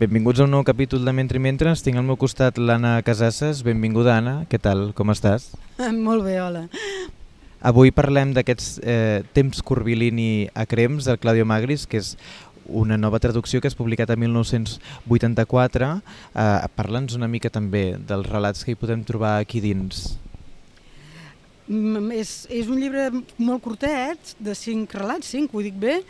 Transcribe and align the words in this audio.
Benvinguts 0.00 0.40
a 0.40 0.44
un 0.46 0.54
nou 0.54 0.62
capítol 0.64 1.04
de 1.04 1.12
Mentre 1.12 1.36
Mentre. 1.36 1.74
Tinc 1.76 1.98
al 2.00 2.06
meu 2.08 2.16
costat 2.16 2.56
l'Anna 2.56 2.94
Casasses. 3.04 3.58
Benvinguda, 3.60 4.14
Anna. 4.16 4.46
Què 4.48 4.56
tal? 4.56 4.94
Com 4.96 5.12
estàs? 5.12 5.50
Molt 6.06 6.24
bé, 6.24 6.38
hola. 6.40 6.62
Avui 7.60 7.92
parlem 7.92 8.32
d'aquests 8.32 8.78
eh, 8.80 9.20
temps 9.36 9.60
curvilini 9.60 10.48
a 10.56 10.64
crems 10.64 11.04
del 11.04 11.18
Claudio 11.20 11.44
Magris, 11.44 11.84
que 11.84 12.00
és 12.00 12.14
una 12.64 12.96
nova 12.96 13.20
traducció 13.20 13.60
que 13.60 13.68
has 13.68 13.76
publicat 13.76 14.08
el 14.08 14.22
1984. 14.24 15.90
Eh, 16.32 16.48
Parla'ns 16.80 17.20
una 17.20 17.28
mica 17.28 17.52
també 17.52 17.84
dels 18.00 18.32
relats 18.32 18.64
que 18.64 18.72
hi 18.72 18.80
podem 18.80 19.04
trobar 19.04 19.34
aquí 19.42 19.60
dins. 19.60 20.14
Mm, 21.68 22.08
és, 22.16 22.48
és 22.48 22.72
un 22.72 22.80
llibre 22.80 23.10
molt 23.36 23.60
curtet, 23.68 24.32
de 24.40 24.56
cinc 24.56 24.96
relats, 24.96 25.28
cinc, 25.36 25.52
ho 25.52 25.60
dic 25.60 25.76
bé, 25.76 26.00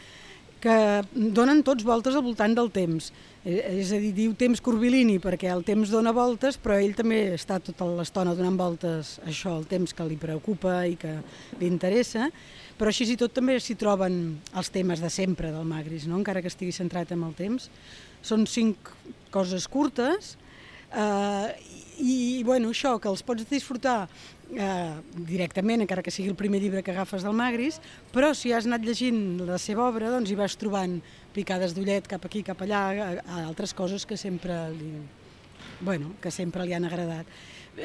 que 0.61 0.77
donen 1.13 1.63
tots 1.65 1.85
voltes 1.89 2.17
al 2.17 2.25
voltant 2.25 2.55
del 2.57 2.71
temps. 2.73 3.11
Eh, 3.45 3.81
és 3.81 3.93
a 3.97 4.01
dir, 4.01 4.13
diu 4.17 4.35
temps 4.37 4.61
curvilini 4.61 5.17
perquè 5.23 5.49
el 5.53 5.65
temps 5.65 5.89
dona 5.93 6.13
voltes, 6.13 6.59
però 6.61 6.77
ell 6.77 6.93
també 6.97 7.23
està 7.35 7.57
tota 7.65 7.89
l'estona 7.89 8.35
donant 8.37 8.59
voltes 8.61 9.17
això, 9.25 9.57
el 9.57 9.65
temps 9.71 9.97
que 9.97 10.07
li 10.09 10.19
preocupa 10.21 10.83
i 10.85 10.99
que 11.01 11.15
li 11.61 11.71
interessa, 11.71 12.29
però 12.77 12.93
així 12.93 13.09
i 13.09 13.17
tot 13.21 13.33
també 13.37 13.57
s'hi 13.61 13.79
troben 13.81 14.21
els 14.57 14.71
temes 14.73 15.01
de 15.01 15.11
sempre 15.13 15.51
del 15.53 15.65
Magris, 15.69 16.07
no? 16.09 16.21
encara 16.21 16.45
que 16.45 16.53
estigui 16.53 16.77
centrat 16.77 17.13
en 17.17 17.25
el 17.25 17.35
temps. 17.37 17.71
Són 18.21 18.45
cinc 18.45 18.93
coses 19.33 19.67
curtes 19.69 20.37
eh, 20.93 21.71
i, 22.01 22.43
bueno, 22.45 22.71
això, 22.73 22.97
que 23.01 23.11
els 23.11 23.23
pots 23.27 23.47
disfrutar 23.51 24.09
eh, 24.55 24.95
directament, 25.29 25.85
encara 25.85 26.03
que 26.03 26.13
sigui 26.15 26.31
el 26.33 26.39
primer 26.39 26.61
llibre 26.63 26.83
que 26.83 26.95
agafes 26.95 27.25
del 27.27 27.37
Magris, 27.37 27.81
però 28.15 28.33
si 28.35 28.55
has 28.57 28.69
anat 28.69 28.85
llegint 28.87 29.41
la 29.47 29.59
seva 29.61 29.87
obra, 29.89 30.11
doncs 30.13 30.33
hi 30.33 30.39
vas 30.39 30.57
trobant 30.61 30.99
picades 31.37 31.75
d'ullet 31.77 32.09
cap 32.11 32.25
aquí, 32.27 32.43
cap 32.47 32.63
allà, 32.65 32.83
altres 33.45 33.75
coses 33.77 34.07
que 34.09 34.19
sempre 34.21 34.57
li, 34.75 34.95
bueno, 35.81 36.15
que 36.23 36.33
sempre 36.35 36.67
li 36.67 36.75
han 36.75 36.89
agradat. 36.89 37.29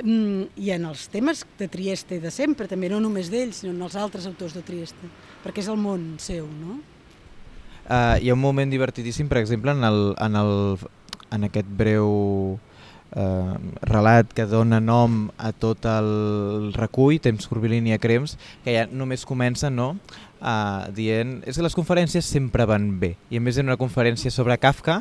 Mm, 0.02 0.50
I 0.59 0.72
en 0.75 0.88
els 0.90 1.06
temes 1.14 1.45
de 1.59 1.67
Trieste 1.72 2.19
de 2.19 2.31
sempre, 2.34 2.67
també 2.67 2.90
no 2.92 3.00
només 3.03 3.30
d'ells, 3.31 3.62
sinó 3.62 3.75
en 3.75 3.86
els 3.86 3.95
altres 4.00 4.25
autors 4.28 4.56
de 4.58 4.64
Trieste, 4.66 5.12
perquè 5.44 5.62
és 5.64 5.72
el 5.72 5.80
món 5.80 6.16
seu, 6.19 6.47
no? 6.47 6.80
Uh, 7.86 8.17
hi 8.17 8.31
ha 8.31 8.34
un 8.34 8.42
moment 8.42 8.72
divertidíssim, 8.72 9.28
per 9.30 9.38
exemple, 9.38 9.75
en, 9.75 9.84
el, 9.86 10.16
en, 10.17 10.38
el, 10.40 10.56
en 11.36 11.45
aquest 11.45 11.69
breu 11.69 12.58
eh, 13.16 13.55
relat 13.88 14.31
que 14.35 14.45
dona 14.49 14.81
nom 14.83 15.25
a 15.38 15.52
tot 15.52 15.88
el 15.89 16.71
recull, 16.75 17.19
Temps 17.23 17.47
Curvilini 17.47 17.95
a 17.95 17.99
Crems, 18.02 18.38
que 18.63 18.75
ja 18.75 18.85
només 18.91 19.25
comença 19.27 19.72
no, 19.73 19.95
uh, 20.45 20.85
dient 20.95 21.39
és 21.47 21.57
que 21.57 21.63
les 21.66 21.75
conferències 21.77 22.25
sempre 22.25 22.66
van 22.69 22.88
bé 22.99 23.13
i 23.33 23.39
a 23.39 23.44
més 23.44 23.57
en 23.59 23.69
una 23.69 23.80
conferència 23.80 24.31
sobre 24.33 24.57
Kafka 24.61 24.99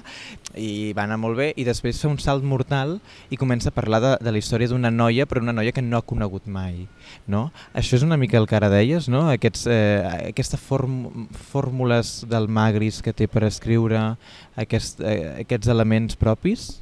i 0.60 0.92
va 0.96 1.04
anar 1.04 1.18
molt 1.20 1.38
bé 1.38 1.50
i 1.60 1.66
després 1.66 2.00
fa 2.00 2.10
un 2.10 2.18
salt 2.22 2.44
mortal 2.46 2.98
i 3.32 3.38
comença 3.40 3.70
a 3.70 3.76
parlar 3.76 4.00
de, 4.04 4.12
de 4.24 4.34
la 4.34 4.40
història 4.40 4.70
d'una 4.70 4.92
noia 4.94 5.26
però 5.30 5.42
una 5.42 5.56
noia 5.56 5.74
que 5.74 5.84
no 5.84 5.98
ha 5.98 6.06
conegut 6.06 6.46
mai 6.46 6.86
no? 7.26 7.48
això 7.74 7.98
és 7.98 8.06
una 8.06 8.18
mica 8.20 8.38
el 8.40 8.48
que 8.50 8.58
ara 8.58 8.70
deies 8.72 9.08
no? 9.12 9.26
Aquests, 9.32 9.66
eh, 9.70 10.30
aquesta 10.30 10.60
form, 10.60 11.28
fórmules 11.50 12.22
del 12.30 12.48
Magris 12.48 13.02
que 13.04 13.14
té 13.16 13.28
per 13.28 13.44
escriure 13.48 14.14
aquest, 14.60 15.00
eh, 15.04 15.44
aquests 15.44 15.70
elements 15.72 16.18
propis 16.20 16.74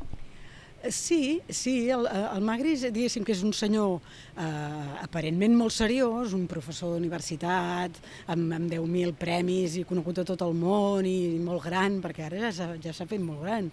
Sí, 0.90 1.40
sí, 1.48 1.90
el, 1.90 2.08
el 2.10 2.42
Magris, 2.42 2.82
diguéssim 2.90 3.22
que 3.22 3.30
és 3.36 3.42
un 3.46 3.52
senyor 3.54 4.00
eh, 4.34 5.02
aparentment 5.04 5.54
molt 5.54 5.74
seriós, 5.76 6.32
un 6.34 6.48
professor 6.50 6.96
d'universitat, 6.96 8.00
amb, 8.34 8.48
amb 8.56 8.66
10.000 8.72 9.14
premis 9.20 9.76
i 9.78 9.84
conegut 9.86 10.18
a 10.18 10.24
tot 10.26 10.42
el 10.42 10.56
món 10.58 11.06
i 11.06 11.38
molt 11.38 11.62
gran, 11.68 12.00
perquè 12.02 12.26
ara 12.26 12.48
ja 12.48 12.50
s'ha 12.56 12.72
ja 12.82 12.96
fet 13.06 13.22
molt 13.22 13.44
gran, 13.46 13.70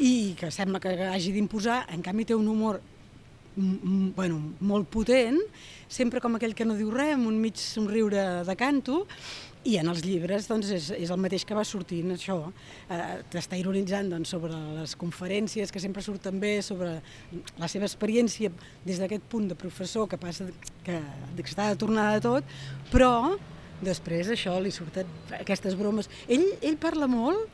i 0.00 0.32
que 0.38 0.48
sembla 0.54 0.80
que 0.80 0.96
hagi 1.10 1.34
d'imposar, 1.36 1.82
en 1.92 2.00
canvi 2.00 2.24
té 2.30 2.38
un 2.38 2.48
humor 2.48 2.80
bueno, 4.16 4.40
molt 4.60 4.88
potent, 4.88 5.36
sempre 5.90 6.22
com 6.24 6.36
aquell 6.38 6.54
que 6.56 6.64
no 6.64 6.78
diu 6.78 6.88
res, 6.94 7.16
amb 7.18 7.28
un 7.28 7.36
mig 7.42 7.58
somriure 7.60 8.44
de 8.46 8.56
canto, 8.56 9.02
i 9.68 9.76
en 9.76 9.90
els 9.92 10.00
llibres 10.06 10.46
doncs, 10.48 10.70
és, 10.72 10.88
és 10.96 11.10
el 11.12 11.20
mateix 11.20 11.44
que 11.44 11.56
va 11.56 11.64
sortint, 11.68 12.14
això. 12.14 12.38
Eh, 12.88 13.00
T'està 13.32 13.58
ironitzant 13.60 14.08
doncs, 14.12 14.32
sobre 14.32 14.56
les 14.78 14.94
conferències 15.00 15.72
que 15.72 15.82
sempre 15.82 16.04
surten 16.04 16.40
bé, 16.40 16.58
sobre 16.64 16.96
la 17.60 17.68
seva 17.68 17.88
experiència 17.88 18.52
des 18.86 19.02
d'aquest 19.02 19.26
punt 19.28 19.50
de 19.50 19.58
professor 19.58 20.08
que 20.08 20.20
passa 20.20 20.48
que, 20.86 20.96
que 21.36 21.48
està 21.48 21.68
de 21.70 21.80
tornada 21.80 22.16
de 22.16 22.24
tot, 22.24 22.54
però 22.92 23.12
després 23.84 24.32
això 24.32 24.56
li 24.60 24.72
surten 24.72 25.08
aquestes 25.40 25.76
bromes. 25.76 26.08
Ell, 26.28 26.46
ell 26.64 26.80
parla 26.80 27.08
molt 27.10 27.48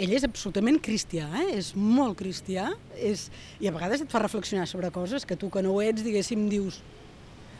ell 0.00 0.14
és 0.16 0.24
absolutament 0.24 0.78
cristià, 0.80 1.26
eh? 1.42 1.58
és 1.58 1.74
molt 1.76 2.16
cristià, 2.20 2.70
és, 2.96 3.26
i 3.60 3.68
a 3.68 3.74
vegades 3.74 4.00
et 4.00 4.12
fa 4.12 4.22
reflexionar 4.22 4.64
sobre 4.70 4.88
coses 4.94 5.26
que 5.28 5.36
tu 5.36 5.50
que 5.52 5.60
no 5.66 5.74
ho 5.74 5.82
ets, 5.84 6.04
diguéssim, 6.06 6.46
dius, 6.48 6.78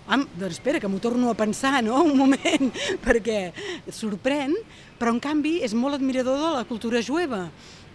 Am, 0.06 0.24
doncs 0.38 0.56
espera, 0.56 0.80
que 0.80 0.88
m'ho 0.88 1.00
torno 1.02 1.30
a 1.30 1.36
pensar, 1.38 1.82
no?, 1.84 2.02
un 2.08 2.16
moment, 2.18 2.70
perquè 3.04 3.50
sorprèn, 3.92 4.56
però 4.98 5.12
en 5.14 5.20
canvi 5.22 5.58
és 5.66 5.74
molt 5.76 5.98
admirador 5.98 6.40
de 6.40 6.54
la 6.56 6.64
cultura 6.68 7.02
jueva 7.04 7.48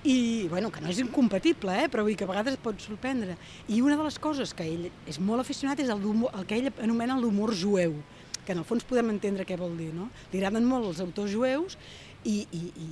i, 0.06 0.48
bueno, 0.50 0.70
que 0.72 0.82
no 0.82 0.92
és 0.94 1.00
incompatible, 1.02 1.74
eh? 1.82 1.90
però 1.90 2.06
vull 2.06 2.16
que 2.18 2.28
a 2.28 2.30
vegades 2.30 2.60
pot 2.62 2.78
sorprendre. 2.82 3.36
I 3.74 3.82
una 3.82 3.98
de 3.98 4.06
les 4.06 4.20
coses 4.22 4.54
que 4.54 4.68
ell 4.68 4.86
és 5.10 5.18
molt 5.18 5.42
aficionat 5.42 5.82
és 5.82 5.90
el, 5.90 6.04
el 6.30 6.46
que 6.46 6.60
ell 6.60 6.70
anomena 6.78 7.18
l'humor 7.18 7.56
jueu, 7.58 7.98
que 8.46 8.54
en 8.54 8.62
el 8.62 8.68
fons 8.70 8.86
podem 8.86 9.10
entendre 9.16 9.48
què 9.50 9.58
vol 9.58 9.74
dir, 9.80 9.90
no? 9.98 10.12
Li 10.32 10.40
agraden 10.40 10.68
molt 10.70 10.92
els 10.92 11.02
autors 11.02 11.34
jueus 11.34 11.80
i, 12.24 12.46
i, 12.54 12.62
i, 12.70 12.90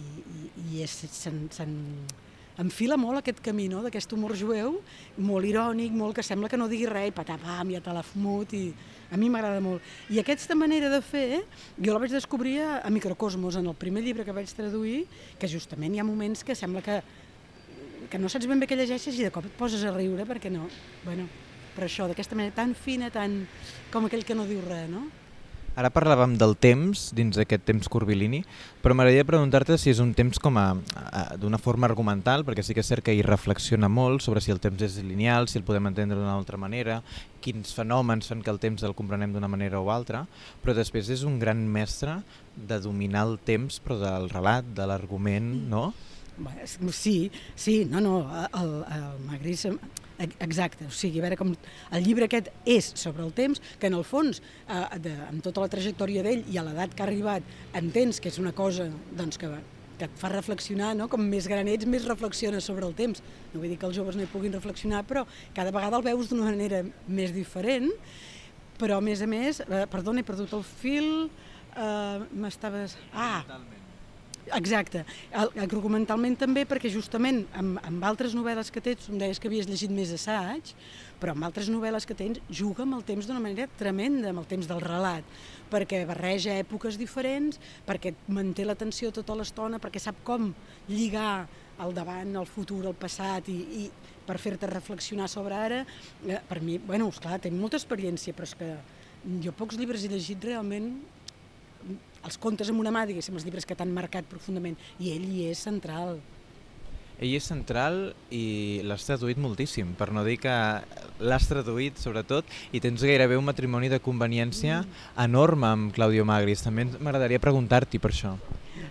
i, 0.74 0.81
i 0.81 0.88
se'n 0.90 1.78
enfila 2.62 2.97
molt 3.00 3.19
aquest 3.19 3.40
camí 3.44 3.66
no? 3.72 3.81
d'aquest 3.84 4.12
humor 4.14 4.36
jueu, 4.38 4.78
molt 5.18 5.47
irònic, 5.47 5.94
molt 5.96 6.18
que 6.18 6.25
sembla 6.25 6.50
que 6.50 6.59
no 6.59 6.68
digui 6.69 6.86
res, 6.90 7.09
i 7.09 7.16
patapam, 7.16 7.72
i 7.72 7.78
atalafmut, 7.80 8.53
i 8.53 8.64
a 9.14 9.18
mi 9.18 9.30
m'agrada 9.30 9.62
molt. 9.64 9.81
I 10.14 10.19
aquesta 10.22 10.58
manera 10.58 10.92
de 10.94 11.02
fer, 11.06 11.44
jo 11.78 11.94
la 11.94 12.02
vaig 12.02 12.13
descobrir 12.13 12.59
a 12.62 12.90
Microcosmos, 12.94 13.58
en 13.58 13.69
el 13.72 13.78
primer 13.78 14.03
llibre 14.06 14.25
que 14.25 14.36
vaig 14.36 14.52
traduir, 14.53 15.06
que 15.40 15.50
justament 15.50 15.96
hi 15.96 16.02
ha 16.02 16.08
moments 16.08 16.46
que 16.46 16.58
sembla 16.58 16.84
que, 16.86 17.02
que 18.09 18.22
no 18.22 18.30
saps 18.30 18.50
ben 18.50 18.62
bé 18.62 18.69
què 18.69 18.78
llegeixes 18.78 19.18
i 19.18 19.25
de 19.25 19.34
cop 19.34 19.50
et 19.50 19.58
poses 19.58 19.81
a 19.86 19.96
riure, 19.96 20.28
perquè 20.30 20.53
no, 20.53 20.69
bueno, 21.08 21.28
però 21.74 21.90
això, 21.90 22.08
d'aquesta 22.09 22.38
manera 22.38 22.53
tan 22.56 22.78
fina, 22.78 23.09
tan 23.13 23.44
com 23.94 24.06
aquell 24.06 24.25
que 24.25 24.38
no 24.38 24.46
diu 24.50 24.62
res, 24.66 24.90
no? 24.94 25.08
Ara 25.73 25.89
parlàvem 25.89 26.35
del 26.38 26.51
temps, 26.61 27.07
dins 27.17 27.34
d'aquest 27.34 27.63
temps 27.66 27.88
curvilini, 27.89 28.44
però 28.84 28.94
m'agradaria 28.94 29.25
preguntar-te 29.25 29.73
si 29.81 29.89
és 29.89 29.97
un 30.03 30.11
temps 30.13 30.38
com 30.38 30.59
a, 30.61 30.67
a 31.01 31.23
d'una 31.41 31.57
forma 31.57 31.88
argumental, 31.89 32.45
perquè 32.45 32.61
sí 32.61 32.75
que 32.78 32.84
és 32.84 32.91
cert 32.91 33.01
que 33.01 33.16
hi 33.17 33.23
reflexiona 33.25 33.89
molt 33.89 34.22
sobre 34.22 34.44
si 34.45 34.53
el 34.53 34.62
temps 34.62 34.83
és 34.85 35.00
lineal, 35.01 35.50
si 35.50 35.57
el 35.57 35.66
podem 35.66 35.89
entendre 35.89 36.19
d'una 36.19 36.35
altra 36.38 36.62
manera, 36.62 37.00
quins 37.41 37.73
fenòmens 37.73 38.29
fan 38.29 38.45
que 38.45 38.53
el 38.53 38.62
temps 38.62 38.85
el 38.85 38.94
comprenem 38.94 39.33
d'una 39.33 39.50
manera 39.50 39.81
o 39.81 39.89
altra, 39.89 40.28
però 40.62 40.78
després 40.78 41.09
és 41.09 41.25
un 41.25 41.41
gran 41.41 41.66
mestre 41.66 42.19
de 42.53 42.78
dominar 42.78 43.25
el 43.31 43.39
temps, 43.41 43.81
però 43.81 43.97
del 43.97 44.29
relat, 44.29 44.69
de 44.78 44.85
l'argument, 44.85 45.56
no? 45.73 45.88
Sí, 46.91 47.31
sí, 47.55 47.83
no, 47.85 48.01
no, 48.01 48.16
el, 48.57 48.71
el 48.95 49.19
Magris 49.27 49.67
Exacte, 50.39 50.85
o 50.85 50.94
sigui, 50.94 51.19
a 51.19 51.25
veure 51.25 51.38
com 51.39 51.51
el 51.53 52.03
llibre 52.05 52.27
aquest 52.27 52.49
és 52.69 52.91
sobre 52.99 53.23
el 53.25 53.33
temps, 53.35 53.59
que 53.79 53.89
en 53.89 53.97
el 53.97 54.05
fons, 54.07 54.41
eh, 54.67 54.99
de, 55.03 55.13
amb 55.27 55.44
tota 55.44 55.63
la 55.63 55.71
trajectòria 55.73 56.23
d'ell 56.23 56.44
i 56.53 56.59
a 56.59 56.63
l'edat 56.66 56.94
que 56.94 57.03
ha 57.03 57.07
arribat, 57.07 57.47
entens 57.75 58.21
que 58.21 58.29
és 58.31 58.39
una 58.39 58.53
cosa 58.55 58.88
doncs, 59.17 59.39
que, 59.41 59.49
que 59.99 60.07
et 60.07 60.17
fa 60.21 60.31
reflexionar, 60.31 60.94
no? 60.99 61.09
com 61.11 61.25
més 61.33 61.49
gran 61.49 61.67
ets, 61.71 61.89
més 61.89 62.07
reflexiones 62.07 62.69
sobre 62.69 62.88
el 62.88 62.95
temps. 62.97 63.23
No 63.53 63.63
vull 63.63 63.73
dir 63.73 63.79
que 63.81 63.89
els 63.89 63.97
joves 63.97 64.17
no 64.19 64.23
hi 64.23 64.31
puguin 64.31 64.55
reflexionar, 64.55 65.03
però 65.09 65.25
cada 65.57 65.73
vegada 65.75 66.00
el 66.00 66.07
veus 66.07 66.31
d'una 66.31 66.51
manera 66.51 66.83
més 67.07 67.33
diferent, 67.35 67.89
però 68.79 69.01
a 69.01 69.05
més 69.05 69.21
a 69.21 69.29
més, 69.29 69.63
eh, 69.65 69.85
perdona, 69.91 70.21
he 70.21 70.29
perdut 70.29 70.53
el 70.55 70.67
fil, 70.77 71.13
eh, 71.73 72.19
m'estaves... 72.31 73.00
Ah, 73.11 73.41
Totalment 73.47 73.82
Exacte, 74.52 75.06
argumentalment 75.31 76.36
també 76.36 76.66
perquè 76.68 76.90
justament 76.92 77.45
amb, 77.56 77.78
amb 77.88 78.04
altres 78.04 78.34
novel·les 78.36 78.69
que 78.75 78.81
tens, 78.84 79.07
em 79.07 79.22
deies 79.22 79.40
que 79.40 79.48
havies 79.48 79.69
llegit 79.69 79.94
més 79.95 80.12
assaig, 80.12 80.74
però 81.22 81.31
amb 81.31 81.48
altres 81.48 81.69
novel·les 81.72 82.04
que 82.04 82.18
tens 82.19 82.42
juga 82.51 82.84
amb 82.84 82.98
el 82.98 83.06
temps 83.07 83.30
d'una 83.30 83.40
manera 83.40 83.69
tremenda, 83.80 84.34
amb 84.34 84.44
el 84.44 84.50
temps 84.50 84.68
del 84.68 84.84
relat, 84.84 85.24
perquè 85.72 86.04
barreja 86.10 86.57
èpoques 86.60 87.00
diferents, 87.00 87.62
perquè 87.88 88.12
manté 88.28 88.68
l'atenció 88.68 89.13
tota 89.16 89.38
l'estona, 89.40 89.80
perquè 89.80 90.04
sap 90.04 90.19
com 90.28 90.51
lligar 90.92 91.48
el 91.84 91.96
davant, 91.96 92.36
el 92.36 92.50
futur, 92.50 92.84
el 92.86 93.00
passat 93.00 93.48
i, 93.50 93.57
i 93.80 93.88
per 94.28 94.38
fer-te 94.44 94.68
reflexionar 94.69 95.30
sobre 95.31 95.56
ara, 95.56 95.81
eh, 96.28 96.44
per 96.50 96.60
mi, 96.62 96.78
bueno, 96.84 97.07
esclar, 97.16 97.39
tinc 97.42 97.56
molta 97.57 97.80
experiència, 97.80 98.36
però 98.36 98.50
és 98.50 98.56
que 98.60 98.75
jo 99.44 99.56
pocs 99.56 99.80
llibres 99.80 100.04
he 100.04 100.12
llegit 100.12 100.44
realment 100.44 100.98
els 102.24 102.38
contes 102.40 102.70
amb 102.72 102.84
una 102.84 102.94
mà, 102.94 103.06
diguéssim, 103.08 103.36
els 103.36 103.46
llibres 103.48 103.68
que 103.68 103.75
t'han 103.75 103.92
marcat 103.94 104.28
profundament, 104.30 104.78
i 105.00 105.12
ell 105.16 105.25
hi 105.28 105.50
és 105.52 105.60
central. 105.64 106.20
Ell 107.24 107.36
és 107.38 107.46
central 107.46 107.98
i 108.34 108.81
l'has 108.88 109.06
traduït 109.06 109.38
moltíssim, 109.40 109.94
per 110.00 110.10
no 110.16 110.24
dir 110.25 110.40
que 110.42 110.54
l'has 111.24 111.46
traduït 111.48 112.00
sobretot 112.02 112.48
i 112.74 112.81
tens 112.84 113.04
gairebé 113.06 113.38
un 113.38 113.46
matrimoni 113.48 113.92
de 113.92 114.02
conveniència 114.04 114.81
mm. 114.81 115.04
enorme 115.28 115.70
amb 115.70 115.94
Claudio 115.96 116.25
Magris. 116.28 116.66
També 116.66 116.88
m'agradaria 116.98 117.42
preguntar-t'hi 117.44 118.02
per 118.02 118.12
això. 118.12 118.34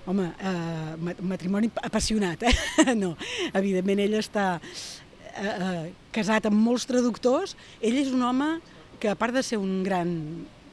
home, 0.07 0.29
eh, 0.39 1.15
matrimoni 1.23 1.71
apassionat, 1.83 2.43
eh? 2.43 2.95
no, 3.03 3.17
evidentment 3.53 4.01
ell 4.03 4.17
està 4.19 4.47
eh, 4.59 5.53
eh, 5.53 5.91
casat 6.15 6.47
amb 6.49 6.63
molts 6.63 6.87
traductors, 6.91 7.57
ell 7.81 7.99
és 8.01 8.13
un 8.15 8.23
home 8.23 8.55
que 9.03 9.11
a 9.11 9.19
part 9.19 9.35
de 9.35 9.43
ser 9.43 9.59
un 9.59 9.83
gran, 9.83 10.09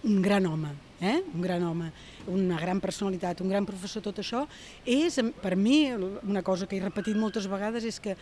un 0.06 0.22
gran 0.22 0.46
home, 0.46 0.76
eh? 1.02 1.22
un 1.34 1.42
gran 1.42 1.64
home, 1.64 1.92
una 2.28 2.60
gran 2.60 2.80
personalitat, 2.80 3.42
un 3.42 3.50
gran 3.50 3.66
professor, 3.66 4.04
tot 4.04 4.20
això, 4.22 4.46
és, 4.86 5.20
per 5.42 5.56
mi, 5.56 5.88
una 5.96 6.44
cosa 6.44 6.68
que 6.68 6.78
he 6.78 6.84
repetit 6.84 7.18
moltes 7.18 7.48
vegades 7.50 7.88
és 7.88 8.00
que 8.04 8.16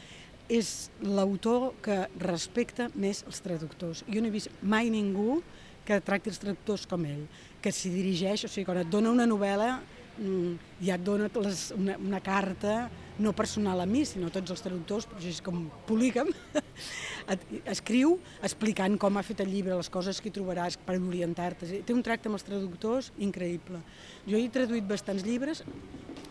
és 0.47 0.89
l'autor 1.03 1.73
que 1.83 2.05
respecta 2.23 2.87
més 2.95 3.23
els 3.27 3.41
traductors. 3.43 4.05
Jo 4.07 4.21
no 4.23 4.29
he 4.29 4.35
vist 4.37 4.51
mai 4.61 4.91
ningú 4.93 5.41
que 5.87 5.99
tracti 6.03 6.31
els 6.31 6.39
traductors 6.39 6.85
com 6.87 7.03
ell, 7.07 7.25
que 7.63 7.71
s'hi 7.71 7.91
dirigeix, 7.91 8.45
o 8.45 8.51
sigui, 8.51 8.67
quan 8.67 8.81
et 8.83 8.91
dona 8.91 9.11
una 9.11 9.27
novel·la 9.27 9.77
ja 10.17 10.95
et 10.95 11.03
dona 11.05 11.29
les, 11.43 11.67
una, 11.77 11.97
una 12.01 12.21
carta 12.23 12.87
no 13.19 13.33
personal 13.33 13.81
a 13.81 13.85
mi, 13.89 14.03
sinó 14.05 14.29
a 14.29 14.33
tots 14.33 14.53
els 14.53 14.61
traductors, 14.61 15.07
però 15.09 15.21
és 15.25 15.39
com 15.41 15.63
polígam, 15.87 16.29
escriu 17.73 18.17
explicant 18.45 18.97
com 19.01 19.17
ha 19.17 19.25
fet 19.25 19.41
el 19.45 19.51
llibre, 19.53 19.77
les 19.77 19.89
coses 19.93 20.21
que 20.21 20.29
hi 20.29 20.35
trobaràs 20.35 20.77
per 20.85 20.99
orientar-te. 20.99 21.81
Té 21.85 21.95
un 21.95 22.03
tracte 22.05 22.29
amb 22.29 22.37
els 22.37 22.45
traductors 22.45 23.11
increïble. 23.17 23.81
Jo 24.29 24.37
he 24.37 24.49
traduït 24.53 24.85
bastants 24.89 25.25
llibres, 25.25 25.63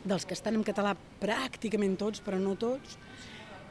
dels 0.07 0.27
que 0.27 0.37
estan 0.39 0.59
en 0.59 0.67
català 0.67 0.95
pràcticament 1.23 1.99
tots, 1.99 2.23
però 2.23 2.39
no 2.43 2.55
tots, 2.61 2.99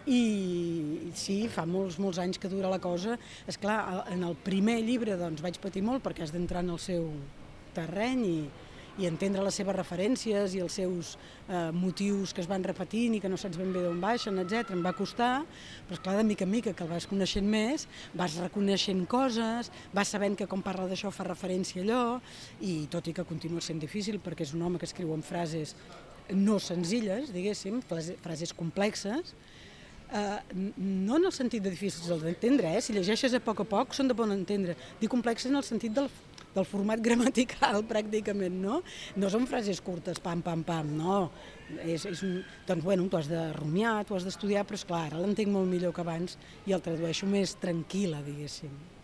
i 0.05 1.11
sí, 1.17 1.39
fa 1.49 1.63
molts, 1.65 1.97
molts 1.97 2.19
anys 2.21 2.37
que 2.37 2.51
dura 2.51 2.69
la 2.69 2.81
cosa. 2.83 3.15
És 3.49 3.57
clar, 3.57 4.03
en 4.11 4.27
el 4.27 4.35
primer 4.45 4.77
llibre 4.85 5.15
doncs, 5.17 5.41
vaig 5.41 5.57
patir 5.63 5.81
molt 5.85 6.03
perquè 6.05 6.25
has 6.25 6.35
d'entrar 6.35 6.61
en 6.65 6.75
el 6.75 6.81
seu 6.83 7.07
terreny 7.75 8.21
i, 8.27 8.39
i 8.97 9.07
entendre 9.09 9.43
les 9.43 9.57
seves 9.59 9.75
referències 9.75 10.55
i 10.55 10.61
els 10.63 10.77
seus 10.79 11.15
eh, 11.49 11.71
motius 11.75 12.31
que 12.33 12.43
es 12.43 12.47
van 12.47 12.63
repetint 12.63 13.17
i 13.17 13.21
que 13.23 13.31
no 13.31 13.39
saps 13.39 13.59
ben 13.59 13.73
bé 13.75 13.83
d'on 13.83 13.99
baixen, 14.01 14.39
etc. 14.43 14.71
Em 14.75 14.83
va 14.85 14.95
costar, 14.95 15.33
però 15.87 15.97
esclar, 15.97 16.15
de 16.21 16.27
mica 16.27 16.47
en 16.47 16.53
mica 16.53 16.73
que 16.73 16.85
el 16.85 16.91
vas 16.91 17.07
coneixent 17.09 17.47
més, 17.49 17.87
vas 18.15 18.37
reconeixent 18.39 19.03
coses, 19.11 19.71
vas 19.93 20.13
sabent 20.15 20.37
que 20.39 20.47
com 20.51 20.63
parla 20.63 20.87
d'això 20.91 21.11
fa 21.11 21.27
referència 21.27 21.81
a 21.81 21.85
allò, 21.85 22.05
i 22.61 22.85
tot 22.91 23.11
i 23.11 23.15
que 23.15 23.27
continua 23.27 23.63
sent 23.63 23.83
difícil 23.83 24.21
perquè 24.23 24.47
és 24.47 24.55
un 24.55 24.63
home 24.63 24.79
que 24.79 24.87
escriu 24.87 25.13
en 25.15 25.25
frases 25.25 25.75
no 26.31 26.57
senzilles, 26.63 27.33
diguéssim, 27.35 27.83
frases 27.85 28.55
complexes, 28.55 29.35
Uh, 30.05 30.37
no 30.77 31.17
en 31.17 31.25
el 31.25 31.31
sentit 31.33 31.63
de 31.65 31.71
difícils 31.73 32.21
d'entendre, 32.21 32.69
eh? 32.77 32.81
si 32.81 32.93
llegeixes 32.93 33.33
a 33.33 33.39
poc 33.41 33.63
a 33.63 33.65
poc 33.65 33.95
són 33.97 34.07
de 34.07 34.13
bon 34.15 34.29
entendre. 34.31 34.75
Dic 34.99 35.09
complexes 35.09 35.49
en 35.49 35.57
el 35.57 35.65
sentit 35.65 35.95
del, 35.97 36.05
del 36.55 36.67
format 36.67 37.03
gramatical 37.03 37.83
pràcticament, 37.91 38.57
no? 38.63 38.81
No 39.19 39.31
són 39.33 39.47
frases 39.49 39.83
curtes, 39.85 40.21
pam, 40.23 40.41
pam, 40.45 40.63
pam, 40.67 40.95
no. 40.97 41.19
És, 41.83 42.07
és 42.09 42.25
un, 42.25 42.39
doncs 42.67 42.85
bueno, 42.85 43.07
tu 43.11 43.19
has 43.19 43.29
de 43.31 43.45
rumiar, 43.57 43.99
tu 44.07 44.17
has 44.17 44.27
d'estudiar, 44.27 44.65
però 44.65 44.79
és 44.79 44.87
clar, 44.87 45.05
ara 45.09 45.21
l'entenc 45.21 45.51
molt 45.51 45.69
millor 45.69 45.95
que 45.95 46.05
abans 46.05 46.39
i 46.65 46.75
el 46.75 46.83
tradueixo 46.85 47.29
més 47.29 47.57
tranquil·la, 47.61 48.23
diguéssim. 48.25 48.94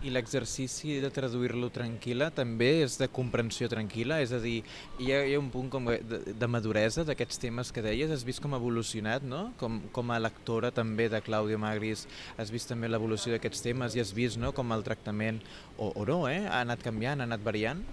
I 0.00 0.08
l'exercici 0.14 0.94
de 1.02 1.10
traduir-lo 1.12 1.68
tranquil·la 1.74 2.30
també 2.32 2.70
és 2.86 2.96
de 2.96 3.08
comprensió 3.12 3.68
tranquil·la? 3.68 4.22
És 4.24 4.32
a 4.32 4.40
dir, 4.40 4.62
hi 4.96 5.10
ha, 5.12 5.18
hi 5.28 5.34
ha 5.36 5.42
un 5.42 5.50
punt 5.52 5.68
com 5.72 5.90
de, 5.92 6.20
de 6.32 6.48
maduresa 6.48 7.04
d'aquests 7.04 7.42
temes 7.42 7.72
que 7.74 7.84
deies? 7.84 8.12
Has 8.14 8.24
vist 8.24 8.40
com 8.40 8.56
ha 8.56 8.60
evolucionat, 8.62 9.26
no? 9.28 9.50
Com, 9.60 9.82
com 9.92 10.12
a 10.14 10.20
lectora 10.22 10.72
també 10.72 11.10
de 11.12 11.20
Clàudia 11.24 11.60
Magris 11.60 12.06
has 12.40 12.52
vist 12.52 12.70
també 12.72 12.88
l'evolució 12.88 13.34
d'aquests 13.34 13.66
temes 13.68 13.96
i 13.96 14.00
has 14.00 14.14
vist 14.16 14.40
no? 14.40 14.54
com 14.56 14.72
el 14.72 14.86
tractament, 14.86 15.42
o, 15.76 15.92
o 15.92 16.06
no, 16.08 16.22
eh? 16.30 16.46
ha 16.48 16.62
anat 16.64 16.80
canviant, 16.84 17.20
ha 17.20 17.28
anat 17.28 17.44
variant? 17.44 17.84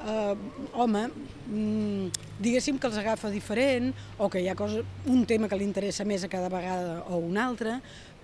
Uh, 0.00 0.32
home, 0.72 1.02
mm, 1.52 2.06
diguéssim 2.40 2.78
que 2.80 2.88
els 2.88 2.96
agafa 2.96 3.28
diferent 3.28 3.90
o 4.16 4.30
que 4.32 4.40
hi 4.40 4.46
ha 4.48 4.54
cosa, 4.56 4.80
un 5.12 5.26
tema 5.28 5.48
que 5.48 5.58
li 5.60 5.66
interessa 5.68 6.06
més 6.08 6.24
a 6.24 6.30
cada 6.32 6.48
vegada 6.48 7.02
o 7.12 7.18
un 7.20 7.36
altre, 7.36 7.74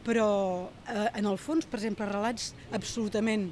però 0.07 0.71
eh, 0.87 1.09
en 1.19 1.27
el 1.27 1.39
fons, 1.43 1.67
per 1.67 1.81
exemple, 1.81 2.07
relats 2.07 2.53
absolutament 2.77 3.49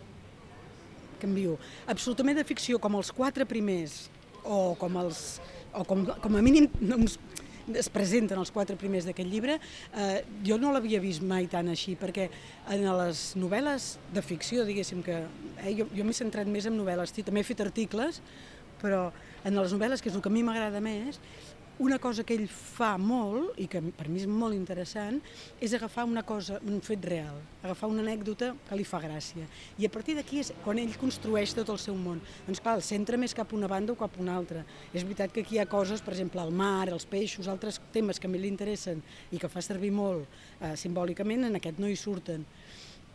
canvio, 1.20 1.58
absolutament 1.90 2.38
de 2.38 2.46
ficció, 2.46 2.78
com 2.78 2.94
els 2.98 3.10
quatre 3.14 3.46
primers, 3.48 4.04
o 4.44 4.74
com 4.78 5.00
els 5.00 5.40
o 5.74 5.82
com, 5.88 6.04
com 6.22 6.36
a 6.38 6.42
mínim 6.44 6.68
uns, 6.94 7.18
es 7.72 7.88
presenten 7.88 8.38
els 8.38 8.52
quatre 8.52 8.76
primers 8.78 9.06
d'aquest 9.08 9.30
llibre, 9.30 9.56
eh, 9.96 10.22
jo 10.46 10.58
no 10.60 10.72
l'havia 10.74 11.00
vist 11.02 11.24
mai 11.24 11.48
tan 11.50 11.70
així, 11.72 11.96
perquè 11.98 12.28
en 12.74 12.84
les 13.00 13.24
novel·les 13.40 13.94
de 14.14 14.22
ficció, 14.22 14.66
diguéssim 14.68 15.02
que... 15.02 15.22
Eh, 15.64 15.72
jo 15.78 15.88
jo 15.94 16.04
m'he 16.04 16.16
centrat 16.16 16.50
més 16.50 16.68
en 16.68 16.76
novel·les, 16.78 17.14
també 17.24 17.40
he 17.40 17.48
fet 17.48 17.64
articles, 17.64 18.20
però 18.82 19.08
en 19.44 19.56
les 19.56 19.72
novel·les, 19.72 20.02
que 20.02 20.12
és 20.12 20.16
el 20.16 20.22
que 20.22 20.30
a 20.30 20.34
mi 20.34 20.44
m'agrada 20.44 20.80
més, 20.84 21.20
una 21.78 21.98
cosa 21.98 22.22
que 22.22 22.36
ell 22.36 22.46
fa 22.48 22.94
molt, 23.00 23.56
i 23.58 23.66
que 23.70 23.80
per 23.96 24.06
mi 24.06 24.20
és 24.22 24.28
molt 24.30 24.54
interessant, 24.54 25.18
és 25.58 25.74
agafar 25.74 26.04
una 26.06 26.22
cosa, 26.26 26.60
un 26.62 26.78
fet 26.84 27.02
real, 27.10 27.40
agafar 27.64 27.88
una 27.90 28.04
anècdota 28.04 28.52
que 28.68 28.78
li 28.78 28.86
fa 28.86 29.00
gràcia. 29.02 29.46
I 29.78 29.88
a 29.88 29.90
partir 29.90 30.14
d'aquí 30.14 30.38
és 30.44 30.52
quan 30.62 30.78
ell 30.78 30.94
construeix 31.00 31.54
tot 31.56 31.72
el 31.74 31.80
seu 31.82 31.96
món. 31.98 32.22
Doncs 32.46 32.62
clar, 32.62 32.76
el 32.78 32.86
centre 32.86 33.18
més 33.18 33.34
cap 33.34 33.52
una 33.56 33.70
banda 33.70 33.94
o 33.94 33.98
cap 33.98 34.14
una 34.22 34.36
altra. 34.38 34.62
És 34.92 35.02
veritat 35.02 35.34
que 35.34 35.42
aquí 35.42 35.58
hi 35.58 35.62
ha 35.64 35.68
coses, 35.70 36.02
per 36.04 36.14
exemple, 36.14 36.42
el 36.42 36.54
mar, 36.54 36.88
els 36.92 37.08
peixos, 37.10 37.50
altres 37.50 37.80
temes 37.94 38.22
que 38.22 38.30
a 38.30 38.32
mi 38.32 38.38
li 38.38 38.52
interessen 38.52 39.02
i 39.34 39.42
que 39.42 39.50
fa 39.50 39.62
servir 39.64 39.90
molt 39.94 40.28
eh, 40.60 40.76
simbòlicament, 40.78 41.48
en 41.50 41.58
aquest 41.58 41.82
no 41.82 41.90
hi 41.90 41.98
surten. 41.98 42.46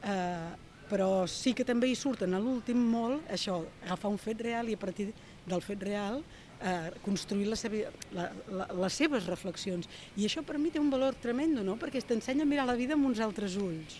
Eh, 0.03 0.67
però 0.89 1.27
sí 1.29 1.53
que 1.53 1.63
també 1.63 1.87
hi 1.87 1.95
surten 1.95 2.33
a 2.33 2.41
l'últim 2.41 2.79
molt 2.91 3.27
això, 3.31 3.61
agafar 3.85 4.09
un 4.11 4.17
fet 4.19 4.41
real 4.41 4.69
i 4.69 4.75
a 4.75 4.81
partir 4.81 5.11
del 5.45 5.61
fet 5.61 5.83
real 5.85 6.23
eh, 6.61 6.91
construir 7.05 7.47
la 7.49 7.57
seva, 7.59 7.89
la, 8.15 8.29
la, 8.51 8.67
les 8.83 8.99
seves 9.01 9.27
reflexions. 9.29 9.89
I 10.17 10.27
això 10.27 10.43
per 10.45 10.59
mi 10.59 10.71
té 10.73 10.81
un 10.81 10.91
valor 10.91 11.17
tremendo, 11.21 11.63
no? 11.63 11.77
perquè 11.79 12.03
t'ensenya 12.03 12.45
a 12.45 12.49
mirar 12.49 12.67
la 12.69 12.77
vida 12.79 12.97
amb 12.97 13.09
uns 13.09 13.21
altres 13.23 13.57
ulls. 13.59 13.99